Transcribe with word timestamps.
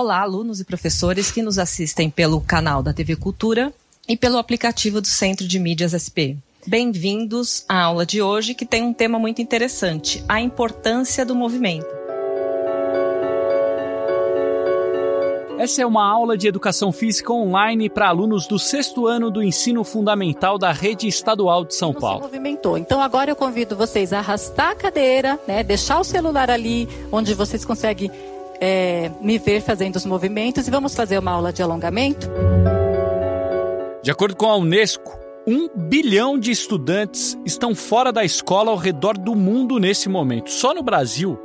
Olá, 0.00 0.20
alunos 0.20 0.60
e 0.60 0.64
professores 0.64 1.32
que 1.32 1.42
nos 1.42 1.58
assistem 1.58 2.08
pelo 2.08 2.40
canal 2.40 2.84
da 2.84 2.92
TV 2.92 3.16
Cultura 3.16 3.74
e 4.08 4.16
pelo 4.16 4.38
aplicativo 4.38 5.00
do 5.00 5.08
Centro 5.08 5.44
de 5.44 5.58
Mídias 5.58 5.90
SP. 5.90 6.38
Bem-vindos 6.64 7.64
à 7.68 7.82
aula 7.82 8.06
de 8.06 8.22
hoje, 8.22 8.54
que 8.54 8.64
tem 8.64 8.84
um 8.84 8.92
tema 8.92 9.18
muito 9.18 9.42
interessante: 9.42 10.22
a 10.28 10.40
importância 10.40 11.26
do 11.26 11.34
movimento. 11.34 11.98
Essa 15.58 15.82
é 15.82 15.86
uma 15.86 16.08
aula 16.08 16.38
de 16.38 16.46
educação 16.46 16.92
física 16.92 17.32
online 17.32 17.90
para 17.90 18.06
alunos 18.06 18.46
do 18.46 18.60
sexto 18.60 19.08
ano 19.08 19.28
do 19.28 19.42
ensino 19.42 19.82
fundamental 19.82 20.56
da 20.56 20.70
rede 20.70 21.08
estadual 21.08 21.64
de 21.64 21.74
São 21.74 21.92
Paulo. 21.92 22.20
Você 22.20 22.26
movimentou. 22.26 22.78
Então 22.78 23.02
agora 23.02 23.32
eu 23.32 23.34
convido 23.34 23.74
vocês 23.74 24.12
a 24.12 24.20
arrastar 24.20 24.70
a 24.70 24.74
cadeira, 24.76 25.40
né, 25.48 25.64
deixar 25.64 25.98
o 25.98 26.04
celular 26.04 26.48
ali, 26.48 26.88
onde 27.10 27.34
vocês 27.34 27.64
conseguem 27.64 28.08
é, 28.60 29.10
me 29.20 29.38
ver 29.38 29.60
fazendo 29.60 29.96
os 29.96 30.06
movimentos 30.06 30.66
e 30.66 30.70
vamos 30.70 30.94
fazer 30.94 31.18
uma 31.18 31.32
aula 31.32 31.52
de 31.52 31.62
alongamento. 31.62 32.28
De 34.02 34.10
acordo 34.10 34.36
com 34.36 34.46
a 34.46 34.56
Unesco, 34.56 35.18
um 35.46 35.68
bilhão 35.74 36.38
de 36.38 36.50
estudantes 36.50 37.38
estão 37.44 37.74
fora 37.74 38.12
da 38.12 38.24
escola 38.24 38.70
ao 38.70 38.76
redor 38.76 39.16
do 39.16 39.34
mundo 39.34 39.78
nesse 39.78 40.08
momento. 40.08 40.50
Só 40.50 40.74
no 40.74 40.82
Brasil, 40.82 41.38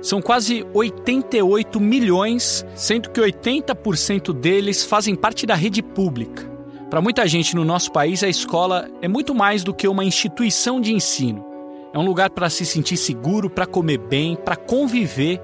são 0.00 0.22
quase 0.22 0.64
88 0.72 1.80
milhões, 1.80 2.64
sendo 2.74 3.10
que 3.10 3.20
80% 3.20 4.32
deles 4.32 4.84
fazem 4.84 5.16
parte 5.16 5.44
da 5.44 5.54
rede 5.54 5.82
pública. 5.82 6.48
Para 6.88 7.02
muita 7.02 7.26
gente 7.26 7.54
no 7.54 7.64
nosso 7.64 7.92
país, 7.92 8.22
a 8.22 8.28
escola 8.28 8.88
é 9.02 9.08
muito 9.08 9.34
mais 9.34 9.64
do 9.64 9.74
que 9.74 9.88
uma 9.88 10.04
instituição 10.04 10.80
de 10.80 10.94
ensino. 10.94 11.44
É 11.92 11.98
um 11.98 12.04
lugar 12.04 12.30
para 12.30 12.48
se 12.48 12.64
sentir 12.64 12.96
seguro, 12.96 13.50
para 13.50 13.66
comer 13.66 13.98
bem, 13.98 14.36
para 14.36 14.56
conviver 14.56 15.40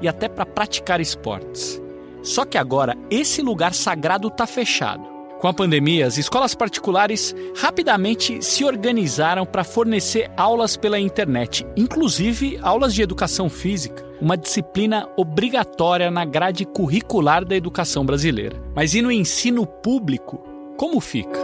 e 0.00 0.08
até 0.08 0.28
para 0.28 0.46
praticar 0.46 1.00
esportes. 1.00 1.80
Só 2.22 2.44
que 2.44 2.58
agora 2.58 2.96
esse 3.10 3.40
lugar 3.40 3.72
sagrado 3.72 4.28
está 4.28 4.46
fechado. 4.46 5.16
Com 5.40 5.48
a 5.48 5.54
pandemia, 5.54 6.06
as 6.06 6.16
escolas 6.16 6.54
particulares 6.54 7.34
rapidamente 7.56 8.42
se 8.42 8.64
organizaram 8.64 9.44
para 9.44 9.64
fornecer 9.64 10.30
aulas 10.36 10.76
pela 10.76 10.98
internet, 10.98 11.66
inclusive 11.76 12.58
aulas 12.62 12.94
de 12.94 13.02
educação 13.02 13.50
física, 13.50 14.04
uma 14.20 14.36
disciplina 14.36 15.06
obrigatória 15.14 16.10
na 16.10 16.24
grade 16.24 16.64
curricular 16.64 17.44
da 17.44 17.54
educação 17.54 18.04
brasileira. 18.04 18.56
Mas 18.74 18.94
e 18.94 19.02
no 19.02 19.12
ensino 19.12 19.66
público? 19.66 20.42
Como 20.78 21.00
fica? 21.00 21.38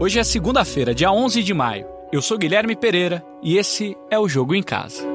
Hoje 0.00 0.18
é 0.18 0.24
segunda-feira, 0.24 0.92
dia 0.92 1.12
11 1.12 1.44
de 1.44 1.54
maio. 1.54 1.86
Eu 2.12 2.20
sou 2.20 2.36
Guilherme 2.36 2.74
Pereira 2.74 3.24
e 3.40 3.56
esse 3.56 3.96
é 4.10 4.18
o 4.18 4.28
Jogo 4.28 4.54
em 4.54 4.62
Casa. 4.62 5.11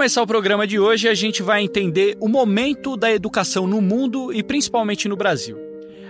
Começar 0.00 0.22
o 0.22 0.26
programa 0.26 0.66
de 0.66 0.80
hoje, 0.80 1.08
a 1.08 1.14
gente 1.14 1.42
vai 1.42 1.62
entender 1.62 2.16
o 2.20 2.26
momento 2.26 2.96
da 2.96 3.12
educação 3.12 3.66
no 3.66 3.82
mundo 3.82 4.32
e 4.32 4.42
principalmente 4.42 5.06
no 5.06 5.14
Brasil. 5.14 5.58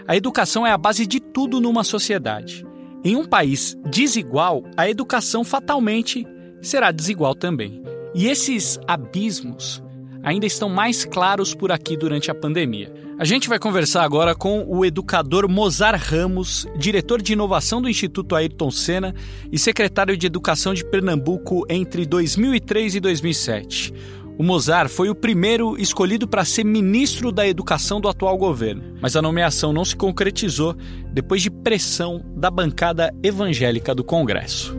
A 0.06 0.14
educação 0.16 0.64
é 0.64 0.70
a 0.70 0.78
base 0.78 1.04
de 1.04 1.18
tudo 1.18 1.60
numa 1.60 1.82
sociedade. 1.82 2.64
Em 3.02 3.16
um 3.16 3.24
país 3.24 3.76
desigual, 3.90 4.62
a 4.76 4.88
educação 4.88 5.42
fatalmente 5.42 6.24
será 6.62 6.92
desigual 6.92 7.34
também. 7.34 7.82
E 8.14 8.28
esses 8.28 8.78
abismos 8.86 9.82
ainda 10.22 10.46
estão 10.46 10.68
mais 10.68 11.04
claros 11.04 11.54
por 11.54 11.72
aqui 11.72 11.96
durante 11.96 12.30
a 12.30 12.34
pandemia. 12.34 12.92
A 13.18 13.24
gente 13.24 13.48
vai 13.48 13.58
conversar 13.58 14.02
agora 14.02 14.34
com 14.34 14.64
o 14.66 14.84
educador 14.84 15.48
Mozar 15.48 15.94
Ramos, 15.94 16.66
diretor 16.76 17.20
de 17.20 17.34
inovação 17.34 17.82
do 17.82 17.88
Instituto 17.88 18.34
Ayrton 18.34 18.70
Senna 18.70 19.14
e 19.52 19.58
secretário 19.58 20.16
de 20.16 20.26
Educação 20.26 20.72
de 20.72 20.84
Pernambuco 20.84 21.66
entre 21.68 22.06
2003 22.06 22.94
e 22.94 23.00
2007. 23.00 23.92
O 24.38 24.42
Mozart 24.42 24.88
foi 24.88 25.10
o 25.10 25.14
primeiro 25.14 25.78
escolhido 25.78 26.26
para 26.26 26.46
ser 26.46 26.64
ministro 26.64 27.30
da 27.30 27.46
Educação 27.46 28.00
do 28.00 28.08
atual 28.08 28.38
governo, 28.38 28.96
mas 28.98 29.14
a 29.14 29.20
nomeação 29.20 29.70
não 29.70 29.84
se 29.84 29.94
concretizou 29.94 30.74
depois 31.12 31.42
de 31.42 31.50
pressão 31.50 32.24
da 32.34 32.50
bancada 32.50 33.14
evangélica 33.22 33.94
do 33.94 34.02
Congresso. 34.02 34.74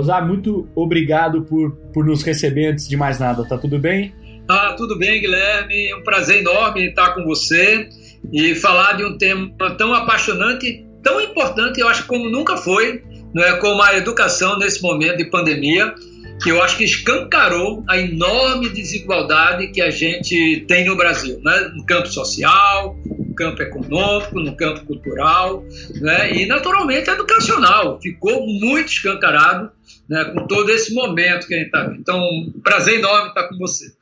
Mozart, 0.00 0.26
muito 0.26 0.66
obrigado 0.74 1.42
por, 1.42 1.72
por 1.92 2.06
nos 2.06 2.22
receber 2.22 2.68
antes 2.68 2.88
de 2.88 2.96
mais 2.96 3.18
nada, 3.18 3.46
tá 3.46 3.58
tudo 3.58 3.78
bem? 3.78 4.14
Tá 4.46 4.72
tudo 4.72 4.98
bem, 4.98 5.20
Guilherme. 5.20 5.88
É 5.88 5.96
um 5.96 6.02
prazer 6.02 6.38
enorme 6.38 6.88
estar 6.88 7.14
com 7.14 7.22
você 7.22 7.86
e 8.32 8.54
falar 8.54 8.94
de 8.94 9.04
um 9.04 9.18
tema 9.18 9.50
tão 9.76 9.92
apaixonante, 9.92 10.86
tão 11.02 11.20
importante, 11.20 11.80
eu 11.80 11.88
acho 11.88 12.06
como 12.06 12.30
nunca 12.30 12.56
foi, 12.56 13.02
não 13.34 13.42
é 13.42 13.56
como 13.58 13.82
a 13.82 13.94
educação 13.96 14.58
nesse 14.58 14.82
momento 14.82 15.18
de 15.18 15.26
pandemia, 15.26 15.94
que 16.42 16.50
eu 16.50 16.62
acho 16.62 16.78
que 16.78 16.84
escancarou 16.84 17.84
a 17.86 17.98
enorme 17.98 18.70
desigualdade 18.70 19.68
que 19.68 19.82
a 19.82 19.90
gente 19.90 20.64
tem 20.66 20.86
no 20.86 20.96
Brasil, 20.96 21.38
né? 21.44 21.70
no 21.74 21.84
campo 21.84 22.08
social, 22.08 22.96
campo 23.40 23.62
econômico, 23.62 24.38
no 24.38 24.54
campo 24.54 24.84
cultural, 24.84 25.64
né? 25.98 26.30
e 26.36 26.46
naturalmente 26.46 27.08
educacional. 27.08 27.98
Ficou 28.02 28.46
muito 28.46 28.88
escancarado 28.88 29.70
né? 30.06 30.24
com 30.26 30.46
todo 30.46 30.70
esse 30.70 30.92
momento 30.92 31.46
que 31.46 31.54
a 31.54 31.56
gente 31.56 31.66
está 31.66 31.84
vendo. 31.84 32.00
Então, 32.00 32.20
prazer 32.62 32.98
enorme 32.98 33.28
estar 33.28 33.48
com 33.48 33.56
você. 33.56 33.94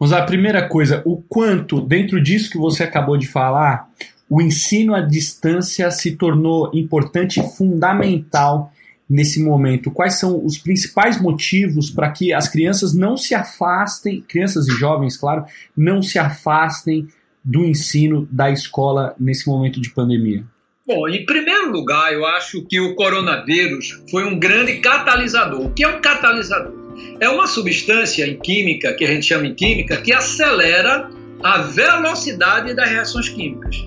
Vamos 0.00 0.12
lá, 0.12 0.22
primeira 0.22 0.66
coisa, 0.66 1.02
o 1.04 1.20
quanto, 1.20 1.80
dentro 1.80 2.22
disso 2.22 2.50
que 2.50 2.56
você 2.56 2.84
acabou 2.84 3.18
de 3.18 3.28
falar, 3.28 3.90
o 4.30 4.40
ensino 4.40 4.94
à 4.94 5.00
distância 5.00 5.90
se 5.90 6.16
tornou 6.16 6.70
importante 6.72 7.40
e 7.40 7.56
fundamental 7.56 8.72
nesse 9.08 9.42
momento? 9.42 9.90
Quais 9.90 10.14
são 10.14 10.42
os 10.44 10.56
principais 10.56 11.20
motivos 11.20 11.90
para 11.90 12.10
que 12.10 12.32
as 12.32 12.48
crianças 12.48 12.94
não 12.94 13.16
se 13.16 13.34
afastem, 13.34 14.22
crianças 14.26 14.68
e 14.68 14.72
jovens, 14.72 15.16
claro, 15.16 15.44
não 15.76 16.02
se 16.02 16.18
afastem 16.18 17.08
do 17.48 17.64
ensino 17.64 18.28
da 18.30 18.50
escola 18.50 19.14
nesse 19.18 19.48
momento 19.48 19.80
de 19.80 19.90
pandemia? 19.90 20.44
Bom, 20.86 21.08
em 21.08 21.24
primeiro 21.24 21.70
lugar, 21.70 22.12
eu 22.12 22.24
acho 22.26 22.62
que 22.66 22.78
o 22.80 22.94
coronavírus 22.94 24.02
foi 24.10 24.24
um 24.24 24.38
grande 24.38 24.78
catalisador. 24.78 25.66
O 25.66 25.72
que 25.72 25.82
é 25.82 25.88
um 25.88 26.00
catalisador? 26.00 26.88
é 27.20 27.28
uma 27.28 27.46
substância 27.46 28.26
em 28.26 28.36
química, 28.38 28.92
que 28.92 29.04
a 29.04 29.08
gente 29.08 29.26
chama 29.26 29.46
em 29.46 29.54
química, 29.54 29.96
que 29.98 30.12
acelera 30.12 31.10
a 31.42 31.58
velocidade 31.58 32.74
das 32.74 32.88
reações 32.88 33.28
químicas. 33.28 33.86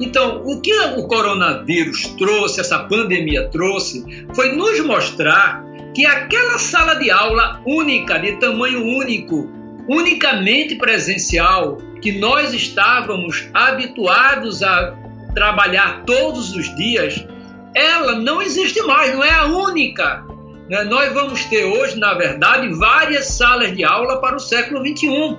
Então, 0.00 0.42
o 0.44 0.60
que 0.60 0.72
o 0.96 1.06
coronavírus 1.06 2.06
trouxe, 2.18 2.60
essa 2.60 2.78
pandemia 2.80 3.48
trouxe, 3.48 4.04
foi 4.34 4.52
nos 4.52 4.80
mostrar 4.80 5.64
que 5.94 6.06
aquela 6.06 6.58
sala 6.58 6.94
de 6.94 7.10
aula 7.10 7.62
única, 7.66 8.18
de 8.18 8.32
tamanho 8.38 8.82
único, 8.82 9.48
unicamente 9.88 10.74
presencial, 10.76 11.78
que 12.02 12.18
nós 12.18 12.52
estávamos 12.52 13.48
habituados 13.54 14.62
a 14.62 14.94
trabalhar 15.34 16.02
todos 16.04 16.54
os 16.54 16.74
dias, 16.76 17.24
ela 17.74 18.16
não 18.16 18.42
existe 18.42 18.82
mais, 18.82 19.14
não 19.14 19.24
é 19.24 19.32
a 19.32 19.46
única 19.46 20.32
né, 20.72 20.84
nós 20.84 21.12
vamos 21.12 21.44
ter 21.44 21.64
hoje, 21.64 21.98
na 21.98 22.14
verdade, 22.14 22.72
várias 22.74 23.26
salas 23.26 23.76
de 23.76 23.84
aula 23.84 24.22
para 24.22 24.36
o 24.36 24.40
século 24.40 24.80
XXI. 24.80 25.36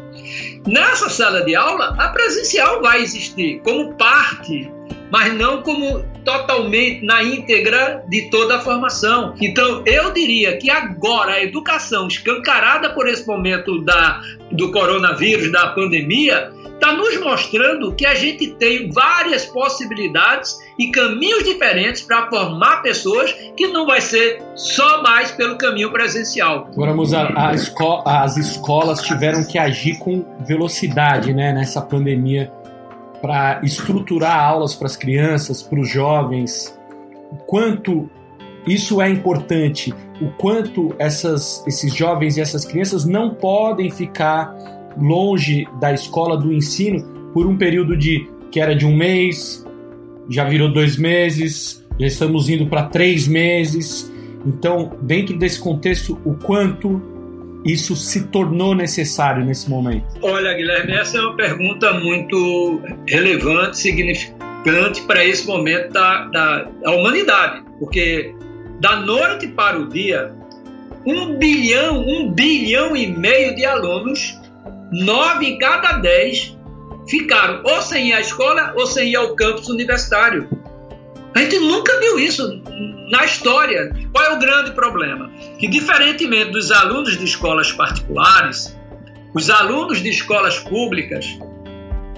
Nessa 0.68 1.10
sala 1.10 1.44
de 1.44 1.56
aula, 1.56 1.96
a 1.98 2.10
presencial 2.10 2.82
vai 2.84 3.02
existir 3.02 3.60
como 3.64 3.96
parte, 3.96 4.72
mas 5.12 5.34
não 5.34 5.64
como 5.64 6.06
totalmente 6.24 7.06
na 7.06 7.24
íntegra 7.24 8.04
de 8.08 8.30
toda 8.30 8.58
a 8.58 8.60
formação. 8.60 9.34
Então, 9.42 9.84
eu 9.86 10.12
diria 10.12 10.58
que 10.58 10.70
agora 10.70 11.34
a 11.34 11.44
educação 11.44 12.08
escancarada 12.08 12.90
por 12.92 13.08
esse 13.08 13.26
momento 13.28 13.82
da, 13.82 14.22
do 14.52 14.72
coronavírus, 14.72 15.52
da 15.52 15.68
pandemia, 15.68 16.52
está 16.84 16.92
nos 16.94 17.18
mostrando 17.18 17.94
que 17.94 18.06
a 18.06 18.14
gente 18.14 18.48
tem 18.56 18.92
várias 18.92 19.46
possibilidades 19.46 20.58
e 20.78 20.92
caminhos 20.92 21.44
diferentes 21.44 22.02
para 22.02 22.30
formar 22.30 22.82
pessoas 22.82 23.32
que 23.56 23.68
não 23.68 23.86
vai 23.86 24.02
ser 24.02 24.44
só 24.56 25.02
mais 25.02 25.32
pelo 25.32 25.58
caminho 25.58 25.92
presencial. 25.92 26.68
Agora, 26.74 26.94
Mozart, 26.94 27.34
esco 27.54 28.04
as 28.06 28.36
escolas 28.36 29.02
tiveram 29.02 29.46
que 29.46 29.58
agir 29.58 29.98
com 30.00 30.26
velocidade 30.46 31.34
né, 31.34 31.54
nessa 31.54 31.82
pandemia 31.82 32.52
para 33.24 33.62
estruturar 33.64 34.38
aulas 34.38 34.76
para 34.76 34.86
as 34.86 34.98
crianças, 34.98 35.64
para 35.64 35.80
os 35.80 35.90
jovens. 35.90 36.78
O 37.32 37.38
quanto 37.38 38.10
isso 38.68 39.02
é 39.02 39.10
importante, 39.10 39.94
o 40.22 40.28
quanto 40.32 40.94
essas, 41.00 41.64
esses 41.66 41.96
jovens 41.96 42.36
e 42.36 42.42
essas 42.42 42.66
crianças 42.66 43.06
não 43.06 43.34
podem 43.34 43.90
ficar 43.90 44.54
longe 44.98 45.66
da 45.80 45.94
escola 45.94 46.36
do 46.36 46.52
ensino 46.52 47.02
por 47.34 47.48
um 47.48 47.58
período 47.58 47.96
de 47.96 48.30
que 48.52 48.60
era 48.60 48.76
de 48.76 48.86
um 48.86 48.94
mês, 48.94 49.66
já 50.30 50.44
virou 50.44 50.70
dois 50.70 50.98
meses, 50.98 51.82
já 51.98 52.08
estamos 52.08 52.50
indo 52.50 52.68
para 52.68 52.84
três 52.84 53.26
meses. 53.26 54.12
Então, 54.46 54.98
dentro 55.02 55.38
desse 55.38 55.62
contexto, 55.62 56.20
o 56.26 56.34
quanto 56.34 57.02
isso 57.66 57.96
se 57.96 58.28
tornou 58.28 58.76
necessário 58.76 59.46
nesse 59.46 59.70
momento? 59.70 60.06
Olha, 60.22 60.54
Guilherme, 60.54 60.94
essa 60.94 61.18
é 61.18 61.22
uma 61.22 61.36
pergunta 61.36 61.94
muito 61.94 62.82
relevante, 63.08 63.78
significante 63.78 65.02
para 65.08 65.24
esse 65.24 65.48
momento 65.48 65.92
da, 65.92 66.26
da, 66.26 66.64
da 66.64 66.92
humanidade, 66.92 67.64
porque 67.80 68.34
da 68.80 68.98
noite 68.98 69.48
para 69.48 69.80
o 69.80 69.88
dia, 69.88 70.34
um 71.06 71.38
bilhão, 71.38 72.06
um 72.06 72.32
bilhão 72.32 72.96
e 72.96 73.08
meio 73.08 73.56
de 73.56 73.66
alunos, 73.66 74.40
nove 74.92 75.48
em 75.48 75.58
cada 75.58 75.94
dez, 75.94 76.58
ficaram 77.08 77.62
ou 77.64 77.82
sem 77.82 78.10
ir 78.10 78.14
à 78.14 78.22
escola 78.22 78.74
ou 78.76 78.86
sem 78.86 79.10
ir 79.12 79.16
ao 79.16 79.36
campus 79.36 79.70
universitário. 79.70 80.50
A 81.36 81.40
gente 81.40 81.60
nunca 81.60 82.00
viu 82.00 82.20
isso 82.20 82.62
na 83.10 83.26
história. 83.26 83.92
Qual 84.14 84.24
é 84.24 84.34
o 84.34 84.40
grande 84.40 84.72
problema? 84.72 85.32
Que, 85.58 85.68
diferentemente 85.68 86.52
dos 86.52 86.72
alunos 86.72 87.18
de 87.18 87.26
escolas 87.26 87.72
particulares, 87.72 88.78
os 89.34 89.50
alunos 89.50 90.02
de 90.02 90.10
escolas 90.10 90.60
públicas, 90.60 91.26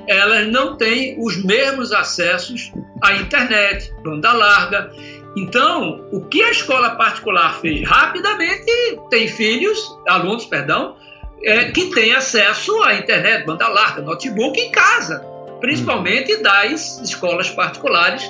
elas 0.07 0.47
não 0.47 0.75
têm 0.75 1.15
os 1.19 1.43
mesmos 1.43 1.93
acessos 1.93 2.71
à 3.01 3.13
internet, 3.13 3.93
banda 4.03 4.33
larga. 4.33 4.91
Então, 5.37 6.07
o 6.11 6.25
que 6.25 6.43
a 6.43 6.51
escola 6.51 6.91
particular 6.91 7.59
fez 7.59 7.87
rapidamente, 7.87 8.71
tem 9.09 9.27
filhos, 9.27 9.79
alunos, 10.07 10.45
perdão, 10.45 10.97
é, 11.43 11.65
que 11.71 11.87
têm 11.91 12.13
acesso 12.13 12.83
à 12.83 12.95
internet, 12.95 13.45
banda 13.45 13.67
larga, 13.67 14.01
notebook 14.01 14.59
em 14.59 14.71
casa, 14.71 15.19
principalmente 15.59 16.37
das 16.41 16.99
escolas 17.01 17.49
particulares 17.49 18.29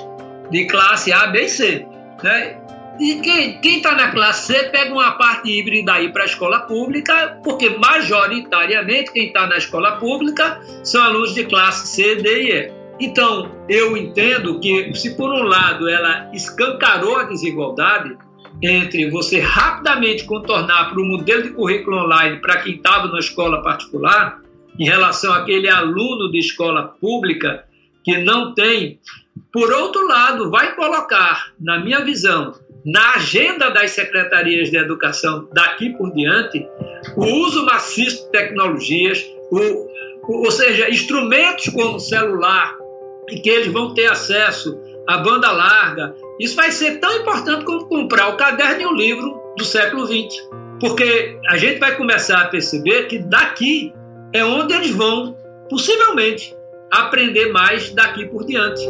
de 0.50 0.66
classe 0.66 1.12
A, 1.12 1.26
B 1.28 1.42
e 1.42 1.48
C. 1.48 1.86
Né? 2.22 2.58
E 2.98 3.16
quem 3.60 3.76
está 3.76 3.94
na 3.94 4.10
classe 4.10 4.52
C 4.52 4.64
pega 4.70 4.92
uma 4.92 5.12
parte 5.12 5.50
híbrida 5.50 5.92
aí 5.92 6.10
para 6.10 6.22
a 6.22 6.26
escola 6.26 6.60
pública, 6.60 7.38
porque 7.44 7.70
majoritariamente 7.70 9.12
quem 9.12 9.26
está 9.26 9.46
na 9.46 9.58
escola 9.58 9.96
pública 9.96 10.60
são 10.82 11.02
alunos 11.02 11.34
de 11.34 11.44
classe 11.44 11.88
C, 11.88 12.16
D 12.16 12.42
e 12.42 12.52
E. 12.52 12.72
Então, 12.98 13.52
eu 13.68 13.94
entendo 13.96 14.58
que 14.58 14.94
se 14.94 15.14
por 15.14 15.30
um 15.30 15.42
lado 15.42 15.88
ela 15.88 16.30
escancarou 16.32 17.16
a 17.16 17.24
desigualdade 17.24 18.16
entre 18.62 19.10
você 19.10 19.38
rapidamente 19.38 20.24
contornar 20.24 20.88
para 20.88 21.00
o 21.00 21.04
modelo 21.04 21.42
de 21.42 21.50
currículo 21.50 22.04
online 22.04 22.40
para 22.40 22.62
quem 22.62 22.76
estava 22.76 23.08
na 23.08 23.18
escola 23.18 23.62
particular, 23.62 24.40
em 24.78 24.86
relação 24.86 25.32
àquele 25.34 25.68
aluno 25.68 26.30
de 26.30 26.38
escola 26.38 26.94
pública 26.98 27.64
que 28.02 28.18
não 28.18 28.54
tem 28.54 28.98
por 29.56 29.72
outro 29.72 30.06
lado, 30.06 30.50
vai 30.50 30.74
colocar, 30.74 31.54
na 31.58 31.78
minha 31.78 32.04
visão, 32.04 32.52
na 32.84 33.14
agenda 33.14 33.70
das 33.70 33.92
secretarias 33.92 34.70
de 34.70 34.76
educação 34.76 35.48
daqui 35.50 35.96
por 35.96 36.12
diante, 36.12 36.68
o 37.16 37.24
uso 37.24 37.64
maciço 37.64 38.26
de 38.26 38.32
tecnologias, 38.32 39.24
o, 39.50 39.88
ou 40.44 40.50
seja, 40.50 40.90
instrumentos 40.90 41.70
como 41.70 41.98
celular, 41.98 42.76
que 43.26 43.48
eles 43.48 43.72
vão 43.72 43.94
ter 43.94 44.08
acesso 44.08 44.78
à 45.08 45.16
banda 45.16 45.50
larga. 45.50 46.14
Isso 46.38 46.54
vai 46.54 46.70
ser 46.70 47.00
tão 47.00 47.16
importante 47.16 47.64
como 47.64 47.86
comprar 47.86 48.28
o 48.28 48.36
caderno 48.36 48.82
e 48.82 48.86
o 48.86 48.92
livro 48.92 49.40
do 49.56 49.64
século 49.64 50.06
XX. 50.06 50.36
Porque 50.78 51.38
a 51.48 51.56
gente 51.56 51.78
vai 51.78 51.96
começar 51.96 52.42
a 52.42 52.48
perceber 52.48 53.04
que 53.04 53.18
daqui 53.20 53.90
é 54.34 54.44
onde 54.44 54.74
eles 54.74 54.90
vão, 54.90 55.34
possivelmente, 55.70 56.54
aprender 56.92 57.50
mais 57.50 57.90
daqui 57.94 58.26
por 58.26 58.44
diante. 58.44 58.86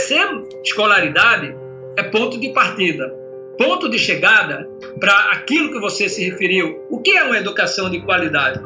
Oferecer 0.00 0.28
escolaridade 0.64 1.54
é 1.94 2.02
ponto 2.04 2.40
de 2.40 2.48
partida. 2.54 3.14
Ponto 3.58 3.86
de 3.86 3.98
chegada 3.98 4.66
para 4.98 5.12
aquilo 5.32 5.70
que 5.70 5.78
você 5.78 6.08
se 6.08 6.24
referiu. 6.24 6.86
O 6.88 7.02
que 7.02 7.10
é 7.10 7.22
uma 7.22 7.36
educação 7.36 7.90
de 7.90 8.00
qualidade? 8.00 8.60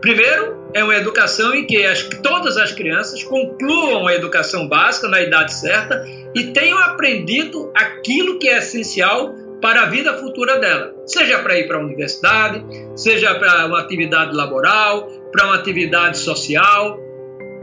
Primeiro, 0.00 0.56
é 0.72 0.82
uma 0.82 0.96
educação 0.96 1.54
em 1.54 1.66
que 1.66 1.84
as, 1.84 2.04
todas 2.22 2.56
as 2.56 2.72
crianças 2.72 3.22
concluam 3.22 4.06
a 4.06 4.14
educação 4.14 4.66
básica 4.66 5.08
na 5.08 5.20
idade 5.20 5.52
certa 5.52 6.06
e 6.34 6.44
tenham 6.52 6.78
aprendido 6.78 7.70
aquilo 7.74 8.38
que 8.38 8.48
é 8.48 8.56
essencial 8.56 9.34
para 9.60 9.82
a 9.82 9.86
vida 9.86 10.16
futura 10.16 10.58
dela, 10.58 10.94
seja 11.06 11.38
para 11.40 11.56
ir 11.58 11.68
para 11.68 11.76
a 11.76 11.80
universidade, 11.80 12.64
seja 12.96 13.34
para 13.34 13.66
uma 13.66 13.80
atividade 13.80 14.34
laboral, 14.34 15.06
para 15.30 15.46
uma 15.46 15.54
atividade 15.54 16.18
social, 16.18 16.98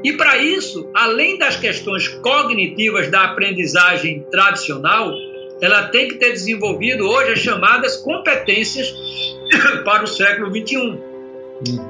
e 0.04 0.14
para 0.14 0.38
isso, 0.38 0.90
além 0.94 1.38
das 1.38 1.58
questões 1.58 2.08
cognitivas 2.08 3.10
da 3.10 3.26
aprendizagem 3.26 4.26
tradicional, 4.32 5.12
ela 5.62 5.88
tem 5.90 6.08
que 6.08 6.16
ter 6.16 6.32
desenvolvido 6.32 7.08
hoje 7.08 7.34
as 7.34 7.40
chamadas 7.40 7.98
competências 7.98 8.94
para 9.84 10.04
o 10.04 10.08
século 10.08 10.50
XXI, 10.50 10.98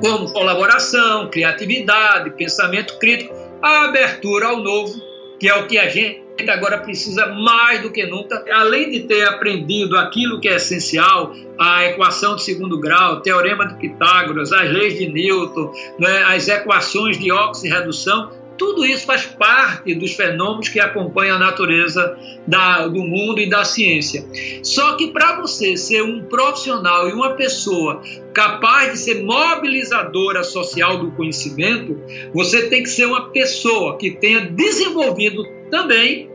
como 0.01 0.31
colaboração, 0.31 1.29
criatividade, 1.29 2.31
pensamento 2.31 2.97
crítico, 2.97 3.35
a 3.61 3.85
abertura 3.85 4.47
ao 4.47 4.57
novo, 4.57 5.00
que 5.39 5.47
é 5.47 5.55
o 5.55 5.67
que 5.67 5.77
a 5.77 5.88
gente 5.88 6.23
agora 6.47 6.77
precisa 6.77 7.27
mais 7.27 7.81
do 7.81 7.91
que 7.91 8.06
nunca, 8.06 8.44
além 8.51 8.89
de 8.91 9.01
ter 9.01 9.27
aprendido 9.27 9.97
aquilo 9.97 10.39
que 10.39 10.47
é 10.47 10.56
essencial, 10.56 11.33
a 11.57 11.86
equação 11.86 12.36
de 12.36 12.44
segundo 12.44 12.80
grau, 12.80 13.15
o 13.15 13.21
teorema 13.21 13.68
de 13.68 13.75
Pitágoras, 13.75 14.53
as 14.53 14.69
leis 14.71 14.97
de 14.97 15.07
Newton, 15.07 15.74
né, 15.97 16.24
as 16.24 16.47
equações 16.47 17.18
de 17.18 17.31
oxirredução, 17.31 18.31
tudo 18.59 18.86
isso 18.86 19.06
faz 19.06 19.25
parte 19.25 19.95
dos 19.95 20.12
fenômenos 20.12 20.68
que 20.68 20.81
acompanham 20.81 21.38
a 21.38 21.39
natureza 21.39 22.18
da, 22.45 22.86
do 22.88 23.01
mundo 23.01 23.39
e 23.39 23.50
da 23.50 23.63
ciência. 23.63 24.25
Só 24.62 24.97
que 24.97 25.07
para 25.07 25.39
você 25.39 25.77
ser 25.77 26.03
um 26.03 26.25
profissional 26.25 27.07
e 27.07 27.13
uma 27.13 27.36
pessoa 27.36 28.01
capaz 28.33 28.91
de 28.91 28.97
ser 28.97 29.24
mobilizadora 29.24 30.44
social 30.44 30.97
do 30.97 31.12
conhecimento, 31.12 31.97
você 32.33 32.68
tem 32.68 32.83
que 32.83 32.89
ser 32.89 33.06
uma 33.06 33.30
pessoa 33.30 33.97
que 33.97 34.12
tenha 34.12 34.41
desenvolvido 34.41 35.41
também 35.69 36.30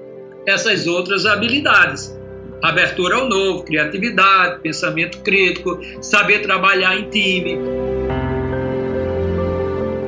essas 0.47 0.87
outras 0.87 1.27
habilidades. 1.27 2.17
Abertura 2.63 3.17
ao 3.17 3.29
novo, 3.29 3.65
criatividade, 3.65 4.63
pensamento 4.63 5.21
crítico, 5.21 5.79
saber 6.01 6.41
trabalhar 6.41 6.97
em 6.97 7.11
time. 7.11 7.59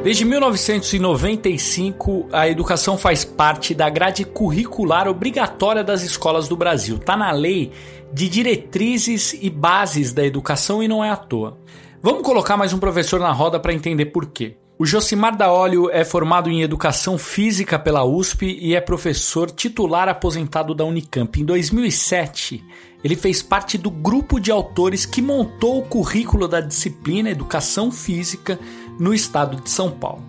Desde 0.02 0.24
1995, 0.24 2.28
a 2.32 2.48
educação 2.48 2.96
faz 2.96 3.24
parte 3.24 3.74
da 3.74 3.90
grade 3.90 4.24
curricular 4.24 5.08
obrigatória 5.08 5.82
das 5.82 6.02
escolas 6.02 6.46
do 6.46 6.56
Brasil. 6.56 6.96
Está 6.96 7.16
na 7.16 7.32
lei 7.32 7.72
de 8.12 8.28
diretrizes 8.28 9.36
e 9.40 9.50
bases 9.50 10.12
da 10.12 10.24
educação 10.24 10.80
e 10.80 10.86
não 10.86 11.04
é 11.04 11.10
à 11.10 11.16
toa. 11.16 11.58
Vamos 12.00 12.22
colocar 12.22 12.56
mais 12.56 12.72
um 12.72 12.78
professor 12.78 13.18
na 13.18 13.32
roda 13.32 13.58
para 13.58 13.74
entender 13.74 14.06
por 14.06 14.26
quê. 14.26 14.56
O 14.78 14.84
Josimar 14.84 15.34
da 15.34 15.50
Olho 15.50 15.88
é 15.90 16.04
formado 16.04 16.50
em 16.50 16.60
Educação 16.60 17.16
Física 17.16 17.78
pela 17.78 18.04
USP 18.04 18.58
e 18.60 18.74
é 18.74 18.80
professor 18.80 19.50
titular 19.50 20.06
aposentado 20.06 20.74
da 20.74 20.84
Unicamp. 20.84 21.40
Em 21.40 21.46
2007, 21.46 22.62
ele 23.02 23.16
fez 23.16 23.42
parte 23.42 23.78
do 23.78 23.90
grupo 23.90 24.38
de 24.38 24.50
autores 24.50 25.06
que 25.06 25.22
montou 25.22 25.78
o 25.78 25.82
currículo 25.82 26.46
da 26.46 26.60
disciplina 26.60 27.30
Educação 27.30 27.90
Física 27.90 28.58
no 29.00 29.14
estado 29.14 29.62
de 29.62 29.70
São 29.70 29.90
Paulo. 29.90 30.22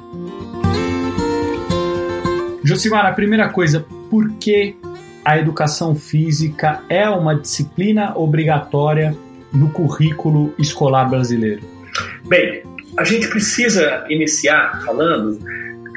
Josimar, 2.63 3.05
a 3.05 3.11
primeira 3.11 3.49
coisa, 3.49 3.85
por 4.09 4.31
que 4.35 4.77
a 5.25 5.37
educação 5.37 5.93
física 5.93 6.81
é 6.87 7.09
uma 7.09 7.35
disciplina 7.35 8.17
obrigatória 8.17 9.13
no 9.51 9.69
currículo 9.71 10.53
escolar 10.57 11.09
brasileiro? 11.09 11.63
Bem, 12.25 12.63
a 12.97 13.03
gente 13.03 13.27
precisa 13.29 14.05
iniciar 14.09 14.81
falando 14.83 15.39